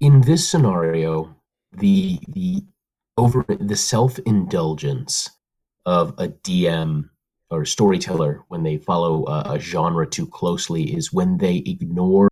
[0.00, 1.34] in this scenario,
[1.72, 2.64] the the
[3.18, 5.30] over the self-indulgence
[5.86, 7.08] of a DM
[7.50, 12.28] or storyteller when they follow a, a genre too closely is when they ignore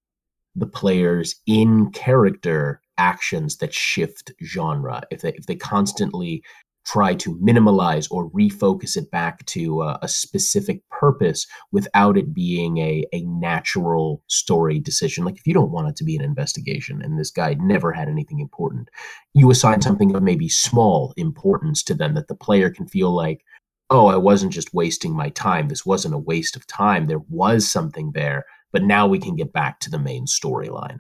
[0.57, 5.03] the player's in character actions that shift genre.
[5.11, 6.43] If they if they constantly
[6.85, 12.79] try to minimalize or refocus it back to a, a, specific purpose without it being
[12.79, 15.25] a, a natural story decision.
[15.25, 18.09] Like if you don't want it to be an investigation and this guy never had
[18.09, 18.89] anything important,
[19.33, 23.45] you assign something of maybe small importance to them that the player can feel like,
[23.91, 25.69] oh, I wasn't just wasting my time.
[25.69, 27.07] This wasn't a waste of time.
[27.07, 30.99] There was something there, but now we can get back to the main storyline.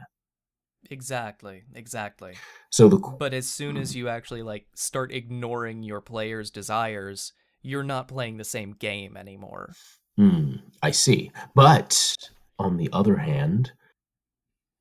[0.94, 2.35] Exactly, exactly.
[2.70, 7.83] So the But as soon as you actually like start ignoring your player's desires, you're
[7.83, 9.72] not playing the same game anymore.
[10.16, 11.33] Hmm, I see.
[11.52, 12.14] But
[12.61, 13.72] on the other hand,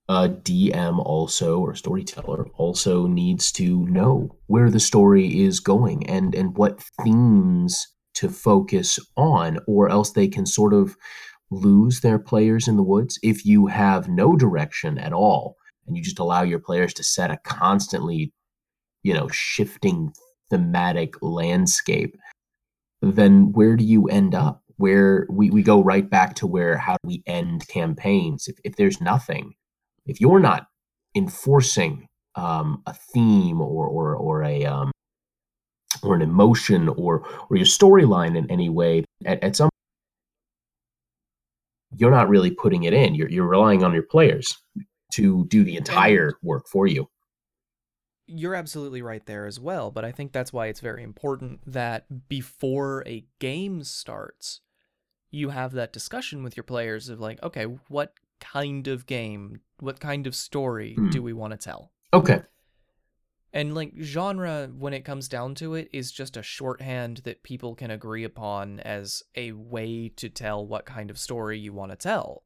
[0.08, 6.36] a DM also or storyteller also needs to know where the story is going and
[6.36, 10.96] and what themes to focus on, or else they can sort of
[11.50, 13.18] lose their players in the woods.
[13.24, 17.32] If you have no direction at all and you just allow your players to set
[17.32, 18.32] a constantly,
[19.04, 20.14] you know, shifting
[20.50, 22.18] thematic landscape,
[23.02, 24.62] then where do you end up?
[24.78, 28.76] Where we, we go right back to where how do we end campaigns if, if
[28.76, 29.54] there's nothing?
[30.06, 30.68] If you're not
[31.16, 34.92] enforcing um, a theme or or or a um,
[36.02, 39.70] or an emotion or or your storyline in any way at, at some
[41.96, 44.58] you're not really putting it in you're, you're relying on your players
[45.14, 47.10] to do the entire and work for you
[48.26, 52.06] you're absolutely right there as well but i think that's why it's very important that
[52.30, 54.62] before a game starts
[55.32, 60.00] you have that discussion with your players of like okay what kind of game what
[60.00, 61.10] kind of story hmm.
[61.10, 62.42] do we want to tell okay
[63.54, 67.76] and like genre, when it comes down to it, is just a shorthand that people
[67.76, 71.96] can agree upon as a way to tell what kind of story you want to
[71.96, 72.44] tell.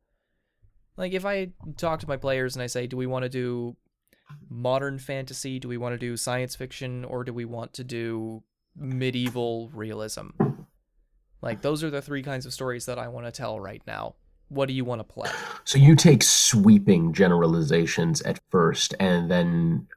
[0.97, 3.77] Like if I talk to my players and I say, do we want to do
[4.49, 5.59] modern fantasy?
[5.59, 7.05] Do we want to do science fiction?
[7.05, 8.43] Or do we want to do
[8.75, 10.29] medieval realism?
[11.41, 14.15] Like those are the three kinds of stories that I want to tell right now.
[14.49, 15.29] What do you want to play?
[15.65, 19.87] So you take sweeping generalizations at first and then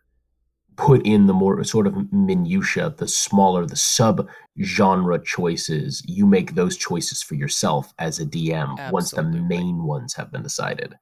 [0.81, 4.27] put in the more sort of minutia, the smaller, the sub
[4.63, 6.03] genre choices.
[6.07, 8.93] You make those choices for yourself as a DM Absolutely.
[8.93, 10.95] once the main ones have been decided.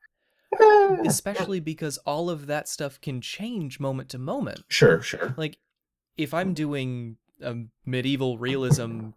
[1.07, 4.65] Especially because all of that stuff can change moment to moment.
[4.69, 5.33] Sure, sure.
[5.37, 5.59] Like
[6.17, 7.55] if I'm doing a
[7.87, 9.11] medieval realism,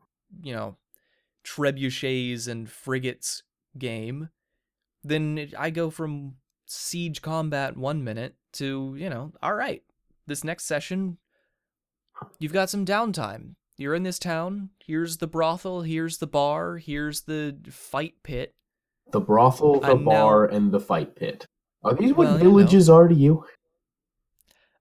[0.43, 0.77] you know,
[1.43, 3.41] trebuchets and frigates
[3.79, 4.29] game,
[5.03, 6.35] then I go from
[6.67, 9.81] siege combat one minute to, you know, all right,
[10.31, 11.17] this next session,
[12.39, 13.55] you've got some downtime.
[13.77, 14.69] You're in this town.
[14.79, 15.81] Here's the brothel.
[15.81, 16.77] Here's the bar.
[16.77, 18.55] Here's the fight pit.
[19.11, 21.45] The brothel, the bar, and the fight pit.
[21.83, 23.43] Are these what well, villages you know, are to you?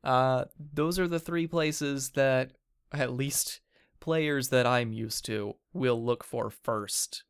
[0.05, 2.53] Uh, those are the three places that
[2.93, 3.61] at least
[3.99, 7.25] players that I'm used to will look for first.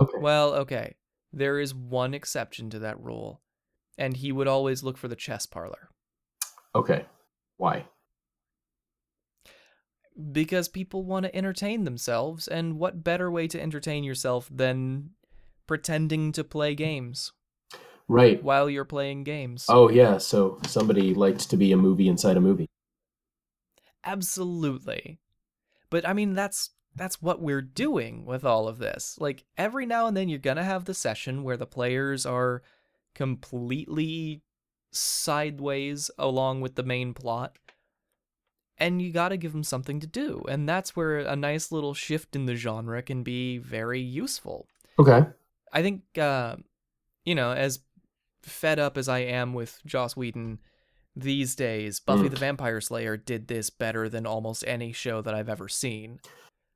[0.00, 0.18] Okay.
[0.20, 0.94] Well, okay.
[1.32, 3.40] There is one exception to that rule,
[3.98, 5.88] and he would always look for the chess parlor.
[6.76, 7.06] Okay.
[7.56, 7.86] Why?
[10.32, 15.10] Because people want to entertain themselves, and what better way to entertain yourself than
[15.66, 17.32] pretending to play games?
[18.06, 18.42] Right.
[18.42, 19.66] While you're playing games.
[19.68, 20.18] Oh, yeah.
[20.18, 22.68] So somebody likes to be a movie inside a movie.
[24.04, 25.18] Absolutely.
[25.90, 29.16] But I mean, that's that's what we're doing with all of this.
[29.18, 32.62] Like every now and then you're going to have the session where the players are
[33.14, 34.42] completely
[34.94, 37.58] sideways along with the main plot.
[38.76, 40.44] And you got to give them something to do.
[40.48, 44.66] And that's where a nice little shift in the genre can be very useful.
[44.98, 45.24] Okay.
[45.72, 46.56] I think, uh,
[47.24, 47.80] you know, as
[48.42, 50.58] fed up as I am with Joss Whedon
[51.14, 52.30] these days, Buffy mm.
[52.30, 56.18] the Vampire Slayer did this better than almost any show that I've ever seen.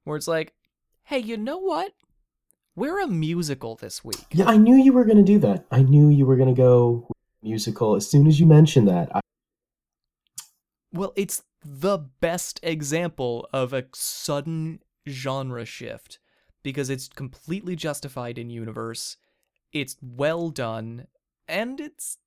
[0.05, 0.55] Where it's like,
[1.03, 1.93] hey, you know what?
[2.77, 4.25] We're a musical this week.
[4.33, 5.67] Yeah, I knew you were going to do that.
[5.73, 7.09] I knew you were going to go
[7.43, 7.95] musical.
[7.95, 9.21] As soon as you mentioned that, I...
[10.93, 16.19] well, it's the best example of a sudden genre shift
[16.63, 19.17] because it's completely justified in universe.
[19.73, 21.07] It's well done,
[21.47, 22.19] and it's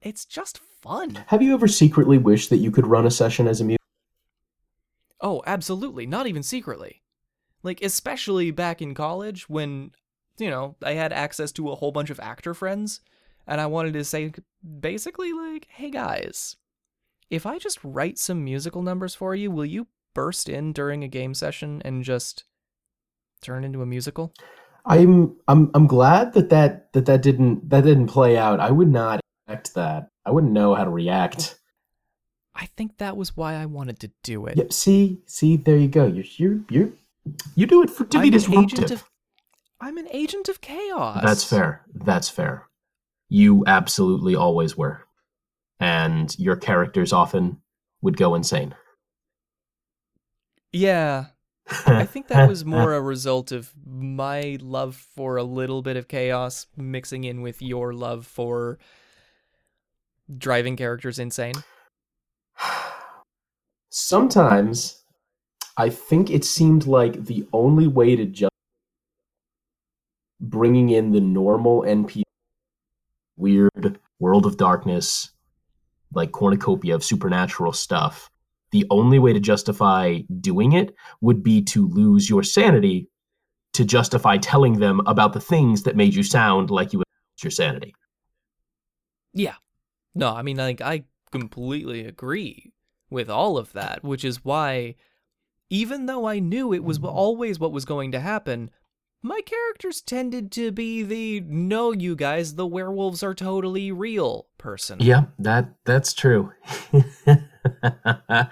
[0.00, 1.24] it's just fun.
[1.28, 3.82] Have you ever secretly wished that you could run a session as a musical?
[5.20, 6.06] Oh, absolutely.
[6.06, 7.02] Not even secretly.
[7.62, 9.92] Like, especially back in college when,
[10.38, 13.00] you know, I had access to a whole bunch of actor friends
[13.46, 14.32] and I wanted to say
[14.80, 16.56] basically like, hey guys,
[17.30, 21.08] if I just write some musical numbers for you, will you burst in during a
[21.08, 22.44] game session and just
[23.40, 24.32] turn into a musical?
[24.84, 28.60] I'm I'm I'm glad that that that that didn't that didn't play out.
[28.60, 30.08] I would not expect that.
[30.26, 31.58] I wouldn't know how to react.
[32.54, 34.56] I think that was why I wanted to do it.
[34.58, 34.72] Yep.
[34.72, 36.06] See, see, there you go.
[36.06, 36.92] You're you're you're
[37.54, 38.90] you do it for to I'm be disruptive.
[38.90, 39.04] Of,
[39.80, 41.22] I'm an agent of chaos.
[41.22, 41.82] That's fair.
[41.94, 42.66] That's fair
[43.32, 45.06] you absolutely always were.
[45.80, 47.62] And your characters often
[48.02, 48.74] would go insane.
[50.70, 51.26] Yeah.
[51.86, 56.08] I think that was more a result of my love for a little bit of
[56.08, 58.78] chaos mixing in with your love for
[60.36, 61.54] driving characters insane.
[63.88, 65.02] Sometimes
[65.78, 68.52] I think it seemed like the only way to just
[70.38, 72.24] bringing in the normal NPC
[73.36, 75.30] weird world of darkness,
[76.14, 78.30] like cornucopia of supernatural stuff,
[78.70, 83.08] the only way to justify doing it would be to lose your sanity
[83.72, 87.50] to justify telling them about the things that made you sound like you lost your
[87.50, 87.94] sanity.
[89.32, 89.54] Yeah.
[90.14, 92.72] No, I mean, like, I completely agree
[93.10, 94.94] with all of that, which is why,
[95.70, 97.08] even though I knew it was mm-hmm.
[97.08, 98.70] always what was going to happen,
[99.22, 104.98] my characters tended to be the no, you guys, the werewolves are totally real person.
[105.00, 106.52] Yeah, that that's true.
[107.26, 108.48] a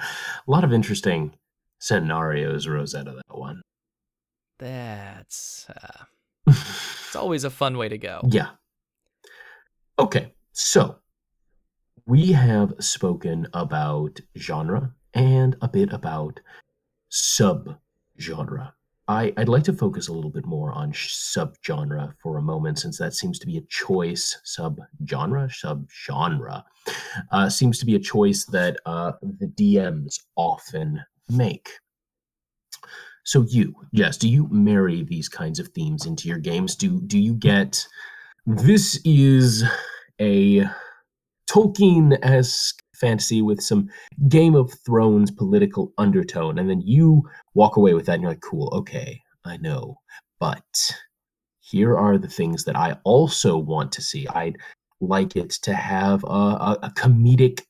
[0.46, 1.34] lot of interesting
[1.78, 3.62] scenarios rose out of that one.
[4.58, 6.04] That's uh,
[6.46, 8.20] it's always a fun way to go.
[8.28, 8.50] Yeah.
[9.98, 10.96] Okay, so
[12.06, 16.40] we have spoken about genre and a bit about
[17.10, 18.72] subgenre.
[19.11, 22.96] I, I'd like to focus a little bit more on subgenre for a moment, since
[22.98, 24.38] that seems to be a choice.
[24.44, 26.62] Subgenre, subgenre,
[27.32, 31.70] uh, seems to be a choice that uh, the DMs often make.
[33.24, 36.76] So you, yes, do you marry these kinds of themes into your games?
[36.76, 37.84] Do do you get
[38.46, 39.64] this is
[40.20, 40.66] a
[41.50, 43.88] Tolkien-esque fantasy with some
[44.28, 47.22] Game of Thrones political undertone, and then you
[47.55, 49.96] walk away with that and you're like, cool, okay, I know.
[50.38, 50.92] But
[51.61, 54.26] here are the things that I also want to see.
[54.28, 54.59] I'd
[55.01, 57.62] like it to have a, a, a comedic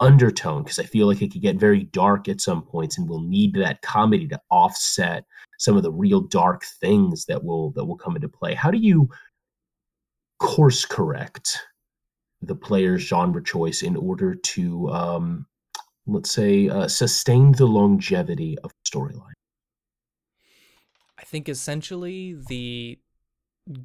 [0.00, 3.22] undertone because I feel like it could get very dark at some points, and we'll
[3.22, 5.24] need that comedy to offset
[5.58, 8.54] some of the real dark things that will that will come into play.
[8.54, 9.08] How do you
[10.38, 11.66] course correct
[12.42, 15.46] the player's genre choice in order to, um,
[16.06, 19.32] let's say, uh, sustain the longevity of the storyline?
[21.18, 22.98] I think essentially the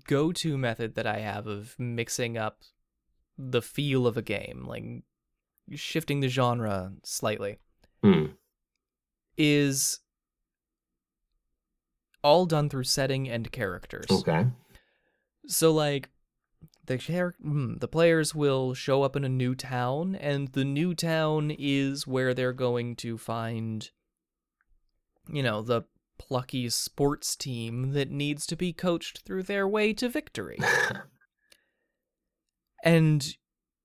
[0.08, 2.62] go to method that I have of mixing up
[3.38, 4.86] the feel of a game, like
[5.76, 7.58] shifting the genre slightly,
[8.04, 8.28] Hmm.
[9.38, 10.00] is
[12.24, 14.06] all done through setting and characters.
[14.10, 14.46] Okay.
[15.48, 16.10] So like
[16.86, 20.94] the char- hmm, the players will show up in a new town and the new
[20.94, 23.92] town is where they're going to find
[25.30, 25.84] you know the
[26.18, 30.58] plucky sports team that needs to be coached through their way to victory.
[32.84, 33.36] and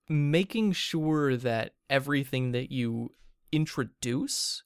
[0.09, 3.13] making sure that everything that you
[3.53, 4.63] introduce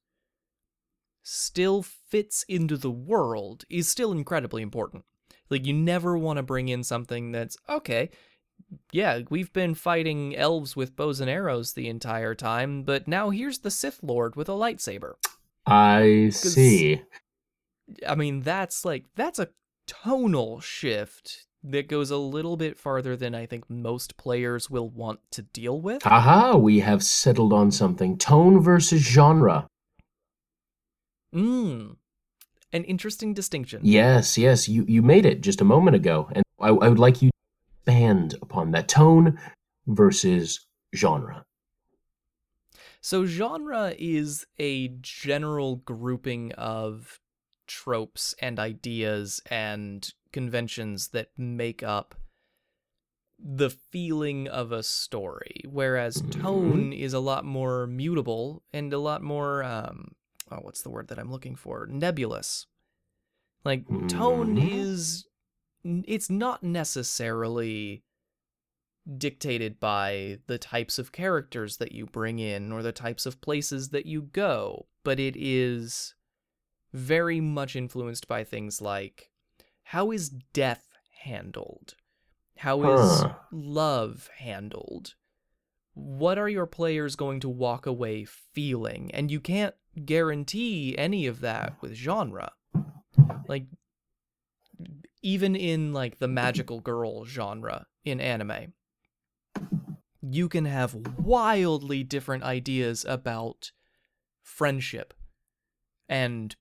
[1.22, 5.04] still fits into the world is still incredibly important.
[5.52, 8.10] Like, you never want to bring in something that's, okay,
[8.90, 13.58] yeah, we've been fighting elves with bows and arrows the entire time, but now here's
[13.58, 15.14] the Sith Lord with a lightsaber.
[15.66, 17.02] I see.
[18.08, 19.50] I mean, that's like, that's a
[19.86, 25.20] tonal shift that goes a little bit farther than I think most players will want
[25.32, 26.04] to deal with.
[26.06, 28.18] Aha, we have settled on something.
[28.18, 29.66] Tone versus genre.
[31.34, 31.96] Mm.
[32.72, 33.80] An interesting distinction.
[33.84, 36.28] Yes, yes, you, you made it just a moment ago.
[36.32, 38.88] And I, I would like you to expand upon that.
[38.88, 39.38] Tone
[39.86, 41.44] versus genre.
[43.00, 47.18] So, genre is a general grouping of
[47.66, 52.14] tropes and ideas and conventions that make up
[53.38, 59.20] the feeling of a story, whereas tone is a lot more mutable and a lot
[59.22, 60.12] more, um,
[60.52, 61.86] oh, what's the word that I'm looking for?
[61.86, 62.66] Nebulous.
[63.64, 64.68] Like, tone Mhm.
[64.72, 65.26] is,
[65.84, 68.04] it's not necessarily
[69.18, 73.88] dictated by the types of characters that you bring in or the types of places
[73.90, 76.14] that you go, but it is
[76.92, 79.30] very much influenced by things like
[79.84, 80.92] how is death
[81.22, 81.94] handled?
[82.58, 83.34] How is Huh.
[83.50, 85.14] love handled?
[85.94, 89.10] What are your players going to walk away feeling?
[89.12, 89.74] And you can't
[90.04, 92.52] guarantee any of that with genre.
[93.46, 93.66] Like
[95.22, 98.72] even in like the magical girl genre in anime,
[100.22, 103.72] you can have wildly different ideas about
[104.42, 105.14] friendship
[106.08, 106.56] and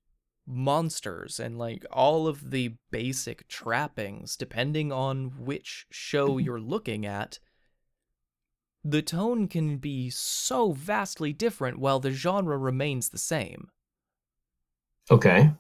[0.46, 7.40] monsters and like all of the basic trappings depending on which show you're looking at
[8.84, 13.70] the tone can be so vastly different while the genre remains the same
[15.10, 15.52] Okay.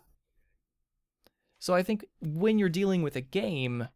[1.60, 3.88] so i think when you're dealing with a game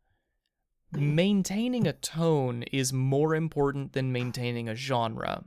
[0.92, 5.44] maintaining a tone is more important than maintaining a genre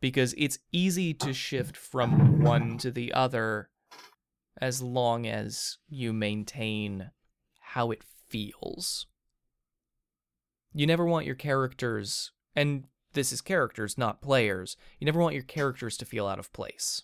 [0.00, 3.70] because it's easy to shift from one to the other
[4.60, 7.10] as long as you maintain
[7.60, 9.06] how it feels.
[10.74, 12.84] You never want your characters, and
[13.14, 14.76] this is characters, not players.
[14.98, 17.02] You never want your characters to feel out of place.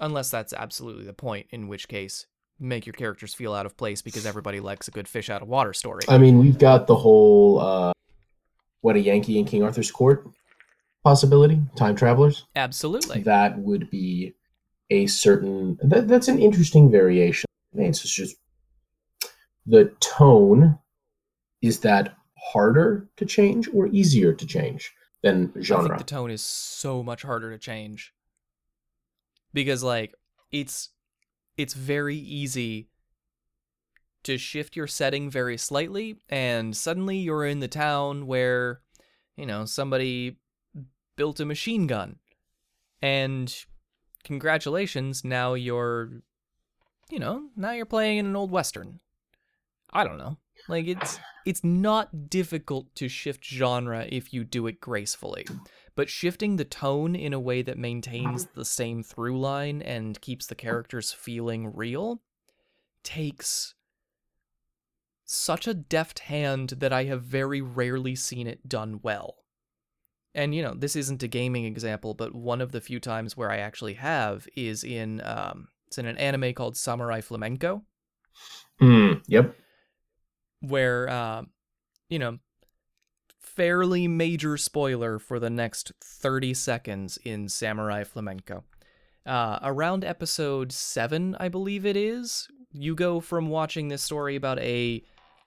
[0.00, 2.26] Unless that's absolutely the point, in which case,
[2.58, 5.48] make your characters feel out of place because everybody likes a good fish out of
[5.48, 6.02] water story.
[6.08, 7.92] I mean, we've got the whole uh,
[8.80, 10.26] what a Yankee in King Arthur's court
[11.04, 12.46] possibility, time travelers.
[12.56, 13.22] Absolutely.
[13.22, 14.34] That would be
[14.90, 15.78] a certain.
[15.82, 17.46] That, that's an interesting variation.
[17.74, 18.36] It's just
[19.66, 20.78] the tone.
[21.62, 25.88] Is that harder to change or easier to change than I genre?
[25.88, 28.12] think the tone is so much harder to change.
[29.52, 30.14] Because like
[30.52, 30.90] it's
[31.56, 32.88] it's very easy
[34.22, 38.80] to shift your setting very slightly and suddenly you're in the town where
[39.36, 40.38] you know somebody
[41.16, 42.16] built a machine gun
[43.02, 43.64] and
[44.24, 46.10] congratulations now you're
[47.10, 49.00] you know now you're playing in an old western
[49.92, 50.36] i don't know
[50.70, 55.44] like it's it's not difficult to shift genre if you do it gracefully
[55.96, 60.46] but shifting the tone in a way that maintains the same through line and keeps
[60.46, 62.22] the characters feeling real
[63.02, 63.74] takes
[65.24, 69.36] such a deft hand that I have very rarely seen it done well.
[70.34, 73.48] And you know, this isn't a gaming example, but one of the few times where
[73.48, 77.84] I actually have is in um, it's in an anime called Samurai Flamenco,
[78.80, 79.54] Mm, yep.
[80.60, 81.42] Where uh,
[82.10, 82.38] you know,
[83.38, 88.64] fairly major spoiler for the next 30 seconds in Samurai Flamenco.
[89.24, 94.58] Uh, around episode 7, I believe it is, you go from watching this story about
[94.58, 95.02] a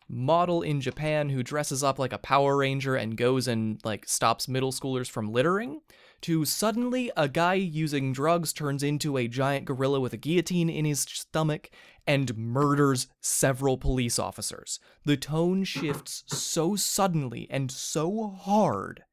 [0.09, 4.47] model in Japan who dresses up like a Power Ranger and goes and like stops
[4.47, 5.81] middle schoolers from littering
[6.23, 10.85] to suddenly a guy using drugs turns into a giant gorilla with a guillotine in
[10.85, 11.69] his stomach
[12.07, 14.79] and murders several police officers.
[15.03, 19.03] The tone shifts so suddenly and so hard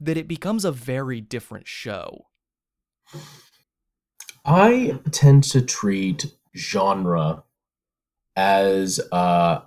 [0.00, 2.26] that it becomes a very different show.
[4.44, 7.42] I tend to treat genre
[8.36, 9.62] as uh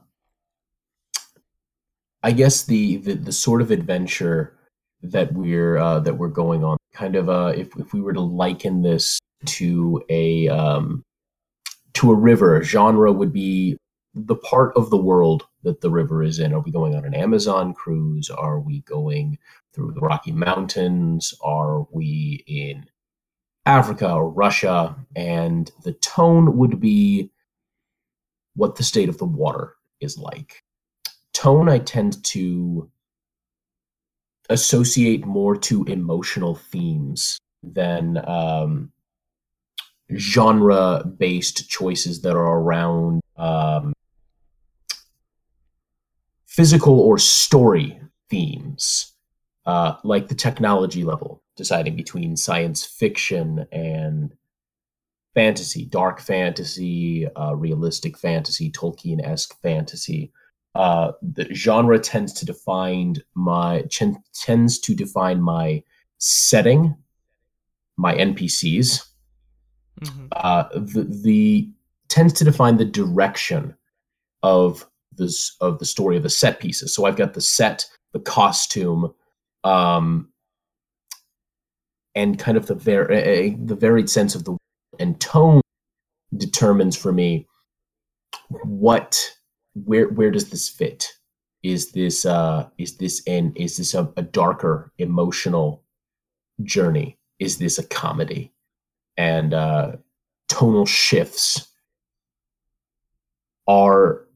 [2.24, 4.56] I guess the, the the sort of adventure
[5.04, 6.78] that we're uh that we're going on.
[6.94, 11.04] Kind of uh if if we were to liken this to a um
[11.94, 13.78] to a river, genre would be
[14.14, 16.54] the part of the world that the river is in.
[16.54, 18.30] Are we going on an Amazon cruise?
[18.30, 19.38] Are we going
[19.74, 21.34] through the Rocky Mountains?
[21.42, 22.86] Are we in
[23.66, 24.96] Africa or Russia?
[25.16, 27.32] And the tone would be
[28.56, 30.64] what the state of the water is like.
[31.34, 32.90] Tone, I tend to
[34.52, 38.92] associate more to emotional themes than um,
[40.16, 43.94] genre based choices that are around um,
[46.46, 48.00] physical or story
[48.30, 49.14] themes,
[49.66, 54.34] uh, like the technology level, deciding between science fiction and
[55.34, 60.34] fantasy, dark fantasy, uh, realistic fantasy, Tolkien esque fantasy.
[60.74, 65.84] Uh, the genre tends to define my chen- tends to define my
[66.18, 66.96] setting,
[67.98, 69.06] my NPCs,
[70.00, 70.28] Mhm.
[70.32, 71.70] uh, the, the
[72.08, 73.76] tends to define the direction
[74.44, 76.96] of this of the story of the set pieces.
[76.96, 79.14] So I've got the set, the costume,
[79.66, 80.30] um,
[82.16, 84.58] and kind of the var- uh, the varied sense of the
[85.00, 85.62] and tone
[86.36, 87.46] determines for me
[88.64, 89.36] what
[89.74, 91.08] where where does this fit?
[91.64, 95.84] Is this uh is this an is this a, a darker emotional
[96.64, 97.18] journey?
[97.40, 98.52] Is this a comedy?
[99.18, 99.98] And uh
[100.48, 101.68] tonal shifts
[103.68, 104.28] are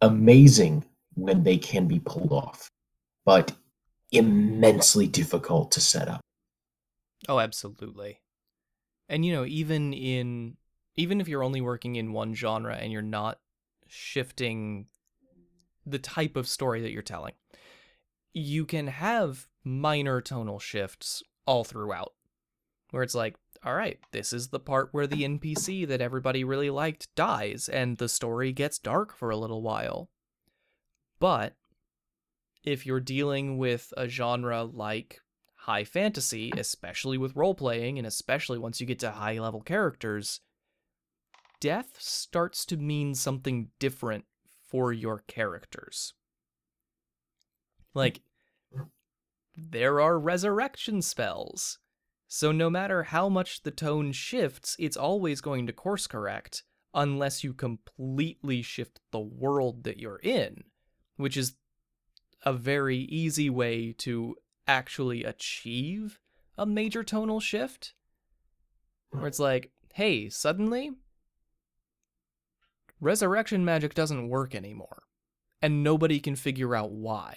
[0.00, 0.84] amazing
[1.14, 2.70] when they can be pulled off,
[3.24, 3.52] but
[4.12, 6.20] immensely difficult to set up.
[7.28, 8.20] Oh, absolutely.
[9.08, 10.56] And you know, even in
[10.96, 13.38] even if you're only working in one genre and you're not
[13.86, 14.86] shifting
[15.86, 17.34] the type of story that you're telling,
[18.32, 22.12] you can have minor tonal shifts all throughout.
[22.90, 26.70] Where it's like, all right, this is the part where the NPC that everybody really
[26.70, 30.10] liked dies and the story gets dark for a little while.
[31.18, 31.54] But
[32.62, 35.20] if you're dealing with a genre like
[35.56, 40.40] high fantasy, especially with role playing, and especially once you get to high level characters,
[41.64, 44.26] death starts to mean something different
[44.68, 46.12] for your characters.
[47.94, 48.20] Like,
[49.56, 51.78] there are resurrection spells.
[52.28, 57.42] So no matter how much the tone shifts, it's always going to course correct unless
[57.42, 60.64] you completely shift the world that you're in,
[61.16, 61.54] which is
[62.42, 64.36] a very easy way to
[64.66, 66.20] actually achieve
[66.58, 67.94] a major tonal shift.
[69.12, 70.90] Where it's like, hey, suddenly
[73.04, 75.04] resurrection magic doesn't work anymore.
[75.62, 77.36] And nobody can figure out why.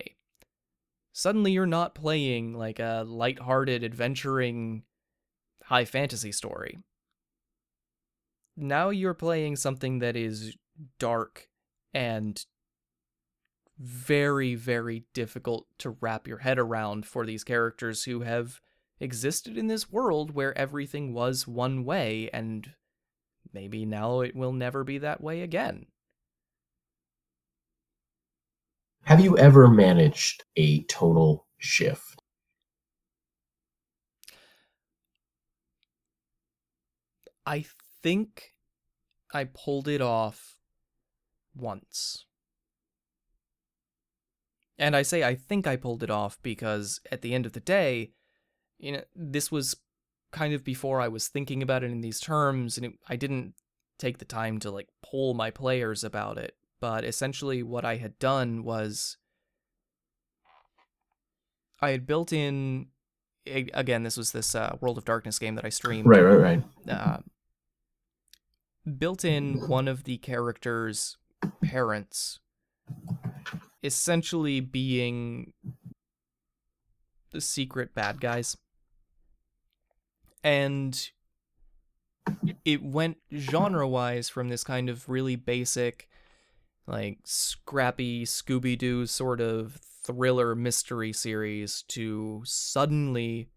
[1.14, 4.84] Suddenly you're not playing like a light-hearted, adventuring
[5.64, 6.80] high fantasy story.
[8.56, 10.56] Now you're playing something that is
[11.00, 11.48] dark
[11.94, 12.44] and
[13.80, 18.60] very, very difficult to wrap your head around for these characters who have
[19.00, 22.74] existed in this world where everything was one way, and
[23.58, 25.88] maybe now it will never be that way again.
[29.06, 32.22] Have you ever managed a tonal shift?
[37.48, 37.66] I
[38.04, 38.52] think
[39.34, 40.60] I pulled it off
[41.56, 42.26] once.
[44.78, 47.60] And I say I think I pulled it off because at the end of the
[47.60, 48.12] day,
[48.78, 49.76] you know, this was
[50.32, 53.54] kind of before I was thinking about it in these terms, and it, I didn't
[53.98, 56.56] take the time to like poll my players about it.
[56.80, 59.18] But essentially, what I had done was
[61.82, 62.88] I had built in.
[63.46, 66.06] Again, this was this uh, World of Darkness game that I streamed.
[66.06, 66.64] Right, right, right.
[66.90, 67.20] Uh,
[68.98, 71.16] built in one of the characters'
[71.64, 72.40] parents
[73.84, 75.54] essentially being
[77.32, 78.58] the secret bad guys.
[80.48, 81.10] And
[82.64, 86.08] it went genre wise from this kind of really basic,
[86.88, 89.74] like scrappy Scooby Doo sort of
[90.06, 93.50] thriller mystery series to suddenly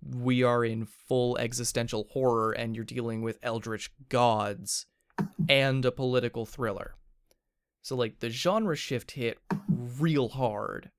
[0.00, 4.86] we are in full existential horror and you're dealing with eldritch gods
[5.48, 6.94] and a political thriller.
[7.82, 9.38] So like the genre shift hit
[9.68, 10.92] real hard.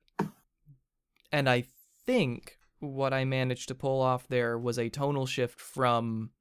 [1.31, 1.63] And I
[2.05, 6.32] think what I managed to pull off there was a tonal shift from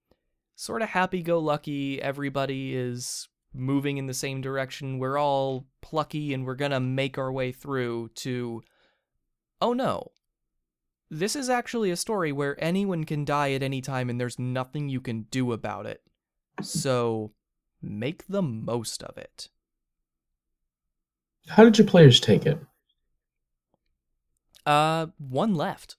[0.56, 6.34] sort of happy go lucky, everybody is moving in the same direction, we're all plucky
[6.34, 8.62] and we're going to make our way through to
[9.60, 10.10] oh no.
[11.10, 14.88] This is actually a story where anyone can die at any time and there's nothing
[14.88, 16.02] you can do about it.
[16.62, 17.32] So
[17.82, 19.48] make the most of it.
[21.48, 22.60] How did your players take it?
[24.64, 25.96] Uh, one left.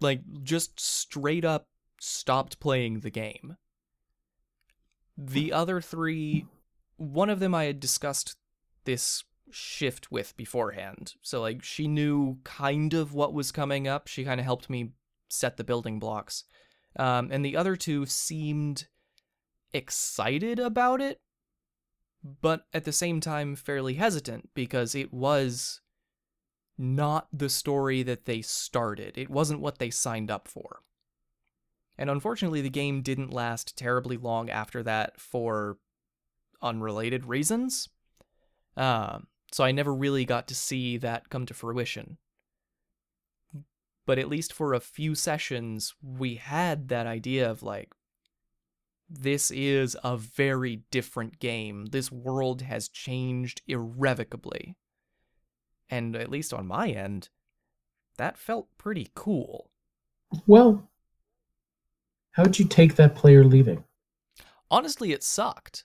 [0.00, 1.68] Like, just straight up
[2.00, 3.56] stopped playing the game.
[5.16, 6.46] The other three,
[6.96, 8.36] one of them I had discussed
[8.84, 11.14] this shift with beforehand.
[11.22, 14.06] So, like, she knew kind of what was coming up.
[14.06, 14.92] She kind of helped me
[15.28, 16.44] set the building blocks.
[16.96, 18.86] Um, and the other two seemed
[19.72, 21.20] excited about it,
[22.40, 25.80] but at the same time fairly hesitant because it was
[26.78, 29.18] not the story that they started.
[29.18, 30.80] It wasn't what they signed up for.
[31.98, 35.78] And unfortunately, the game didn't last terribly long after that for
[36.62, 37.88] unrelated reasons.
[38.76, 39.18] Uh,
[39.52, 42.18] so I never really got to see that come to fruition.
[44.06, 47.90] But at least for a few sessions, we had that idea of like,
[49.10, 51.86] this is a very different game.
[51.86, 54.76] This world has changed irrevocably.
[55.90, 57.28] And at least on my end,
[58.16, 59.70] that felt pretty cool.
[60.46, 60.88] Well,
[62.32, 63.84] how'd you take that player leaving?
[64.70, 65.84] Honestly, it sucked.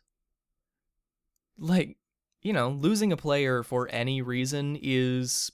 [1.58, 1.98] Like,
[2.42, 5.52] you know, losing a player for any reason is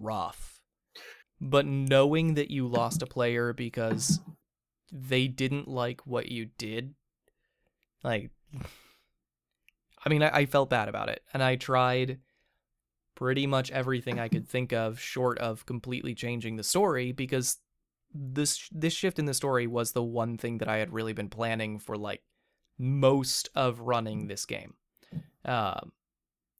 [0.00, 0.60] rough.
[1.40, 4.20] But knowing that you lost a player because
[4.90, 6.94] they didn't like what you did
[8.04, 8.30] like,
[10.04, 12.18] I mean, I, I felt bad about it, and I tried
[13.14, 17.58] pretty much everything I could think of, short of completely changing the story, because
[18.12, 21.28] this this shift in the story was the one thing that I had really been
[21.28, 22.22] planning for like
[22.78, 24.74] most of running this game.
[25.44, 25.92] Um,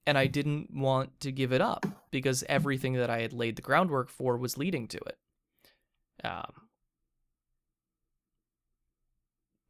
[0.06, 3.62] and I didn't want to give it up because everything that I had laid the
[3.62, 5.18] groundwork for was leading to it.
[6.22, 6.68] Um,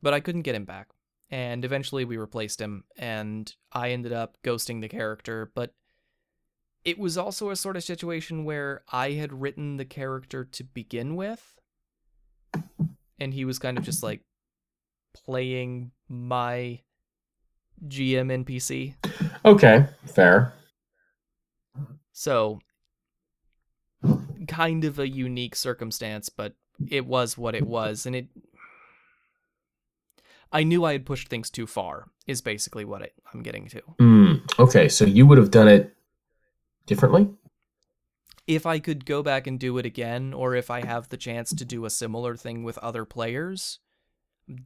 [0.03, 0.89] but I couldn't get him back
[1.30, 5.72] and eventually we replaced him and I ended up ghosting the character, but
[6.85, 11.16] it was also a sort of situation where I had written the character to begin
[11.16, 11.55] with
[13.18, 14.20] and he was kind of just like
[15.14, 16.80] playing my
[17.87, 18.95] GM NPC.
[19.45, 20.53] Okay, fair.
[22.12, 22.61] So
[24.47, 26.55] kind of a unique circumstance, but
[26.89, 28.28] it was what it was and it
[30.53, 32.07] I knew I had pushed things too far.
[32.26, 33.82] Is basically what I, am getting to.
[34.01, 35.95] Mm, okay, so you would have done it
[36.87, 37.28] differently?
[38.47, 41.55] If I could go back and do it again, or if I have the chance
[41.55, 43.78] to do a similar thing with other players,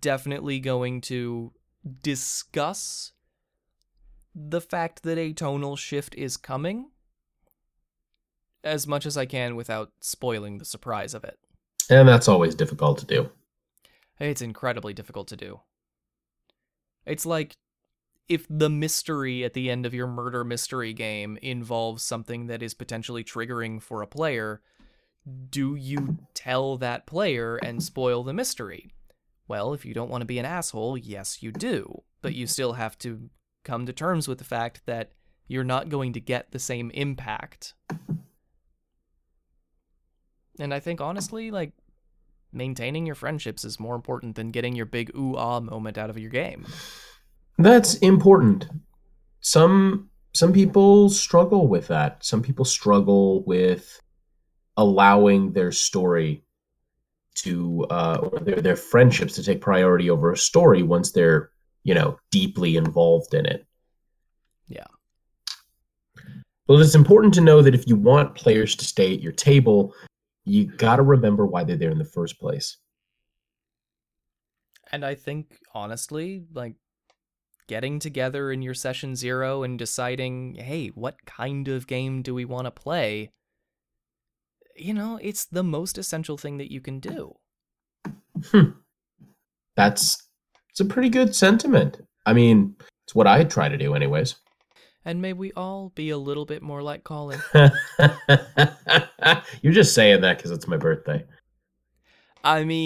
[0.00, 1.52] definitely going to
[2.02, 3.12] discuss
[4.34, 6.90] the fact that a tonal shift is coming
[8.64, 11.38] as much as I can without spoiling the surprise of it.
[11.88, 13.30] And that's always difficult to do.
[14.18, 15.60] It's incredibly difficult to do.
[17.06, 17.56] It's like
[18.28, 22.74] if the mystery at the end of your murder mystery game involves something that is
[22.74, 24.60] potentially triggering for a player,
[25.50, 28.92] do you tell that player and spoil the mystery?
[29.46, 32.02] Well, if you don't want to be an asshole, yes, you do.
[32.20, 33.30] But you still have to
[33.64, 35.12] come to terms with the fact that
[35.46, 37.74] you're not going to get the same impact.
[40.58, 41.72] And I think honestly, like
[42.52, 46.18] maintaining your friendships is more important than getting your big ooh ah moment out of
[46.18, 46.66] your game.
[47.58, 48.68] That's important.
[49.40, 52.24] Some some people struggle with that.
[52.24, 54.00] Some people struggle with
[54.76, 56.44] allowing their story
[57.34, 61.50] to uh, or their, their friendships to take priority over a story once they're
[61.82, 63.66] you know deeply involved in it.
[64.68, 64.86] Yeah.
[66.68, 69.94] Well, it's important to know that if you want players to stay at your table,
[70.44, 72.76] you got to remember why they're there in the first place.
[74.92, 76.74] And I think honestly, like
[77.68, 82.44] getting together in your session zero and deciding, hey, what kind of game do we
[82.44, 83.30] want to play?
[84.74, 87.36] You know, it's the most essential thing that you can do.
[88.50, 88.70] Hmm.
[89.76, 90.28] That's
[90.70, 92.00] it's a pretty good sentiment.
[92.26, 94.36] I mean, it's what I try to do, anyways.
[95.04, 97.40] And may we all be a little bit more like Colin.
[99.62, 101.24] You're just saying that because it's my birthday.
[102.44, 102.78] I mean,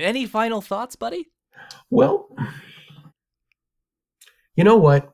[0.00, 1.28] any final thoughts, buddy?
[1.90, 2.28] Well,
[4.56, 5.12] you know what?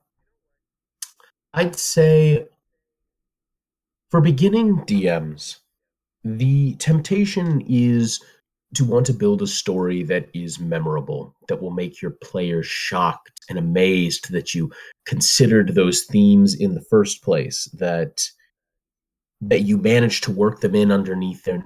[1.53, 2.47] I'd say
[4.11, 5.59] for beginning DMs,
[6.25, 8.21] the temptation is
[8.75, 13.31] to want to build a story that is memorable, that will make your players shocked
[13.49, 14.73] and amazed that you
[15.05, 18.29] considered those themes in the first place, that
[19.41, 21.63] that you managed to work them in underneath their.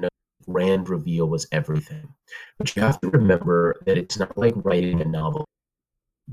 [0.49, 2.09] Grand reveal was everything.
[2.59, 5.45] But you have to remember that it's not like writing a novel.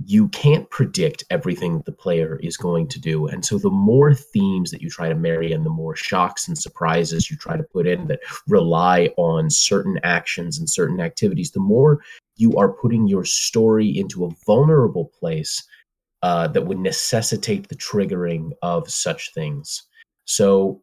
[0.06, 3.28] You can't predict everything the player is going to do.
[3.28, 6.58] And so the more themes that you try to marry and the more shocks and
[6.58, 11.62] surprises you try to put in that rely on certain actions and certain activities, the
[11.62, 12.02] more
[12.36, 15.64] you are putting your story into a vulnerable place
[16.24, 19.84] uh, that would necessitate the triggering of such things.
[20.26, 20.82] So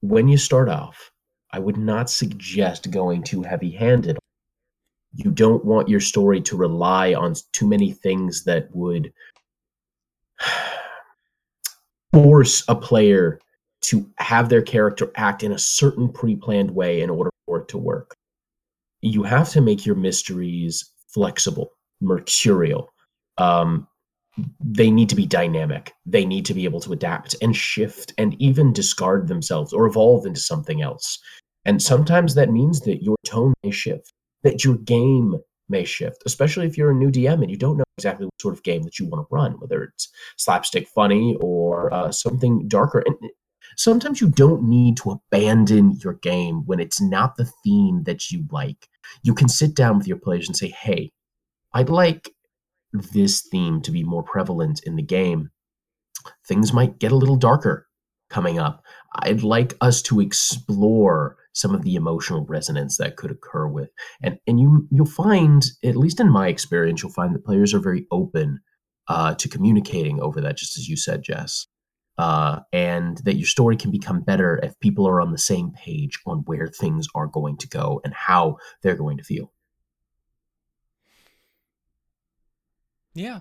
[0.00, 1.10] when you start off,
[1.50, 4.18] I would not suggest going too heavy handed.
[5.14, 9.12] You don't want your story to rely on too many things that would
[12.12, 13.40] force a player
[13.80, 17.68] to have their character act in a certain pre planned way in order for it
[17.68, 18.14] to work.
[19.00, 21.70] You have to make your mysteries flexible,
[22.00, 22.92] mercurial.
[23.38, 23.86] Um,
[24.60, 25.92] they need to be dynamic.
[26.06, 30.26] They need to be able to adapt and shift and even discard themselves or evolve
[30.26, 31.18] into something else.
[31.64, 34.12] And sometimes that means that your tone may shift,
[34.42, 35.36] that your game
[35.68, 38.54] may shift, especially if you're a new DM and you don't know exactly what sort
[38.54, 43.02] of game that you want to run, whether it's slapstick funny or uh, something darker.
[43.04, 43.16] And
[43.76, 48.44] sometimes you don't need to abandon your game when it's not the theme that you
[48.50, 48.88] like.
[49.22, 51.12] You can sit down with your players and say, hey,
[51.74, 52.34] I'd like
[52.92, 55.50] this theme to be more prevalent in the game.
[56.46, 57.86] Things might get a little darker
[58.30, 58.82] coming up.
[59.14, 63.90] I'd like us to explore some of the emotional resonance that could occur with
[64.22, 67.80] and and you you'll find at least in my experience you'll find that players are
[67.80, 68.60] very open
[69.08, 71.66] uh, to communicating over that just as you said jess
[72.18, 76.18] uh, and that your story can become better if people are on the same page
[76.26, 79.52] on where things are going to go and how they're going to feel
[83.18, 83.40] yeah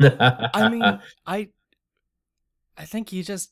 [0.54, 1.48] i mean i
[2.76, 3.50] i think you just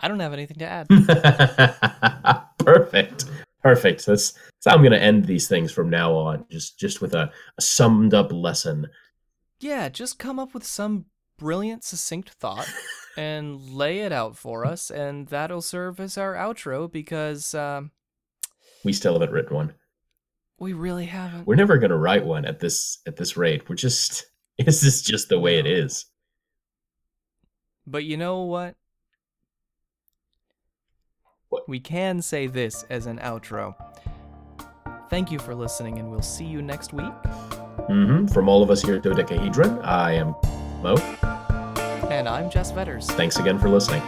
[0.00, 0.88] I don't have anything to add.
[2.58, 3.24] Perfect.
[3.62, 4.06] Perfect.
[4.06, 6.44] That's, that's how I'm going to end these things from now on.
[6.50, 8.86] Just just with a, a summed up lesson.
[9.60, 11.06] Yeah, just come up with some
[11.36, 12.68] brilliant, succinct thought
[13.16, 17.90] and lay it out for us, and that'll serve as our outro because um,
[18.84, 19.74] we still haven't written one.
[20.58, 21.46] We really haven't.
[21.46, 23.68] We're never going to write one at this at this rate.
[23.68, 24.26] We're just
[24.58, 26.06] this is just the way it is.
[27.86, 28.74] But you know what?
[31.68, 33.74] we can say this as an outro.
[35.10, 37.12] Thank you for listening, and we'll see you next week.
[37.88, 38.26] Mm-hmm.
[38.26, 40.34] From all of us here at Dodecahedron, I am
[40.82, 40.96] Mo.
[42.10, 43.06] And I'm Jess Vetters.
[43.12, 44.02] Thanks again for listening.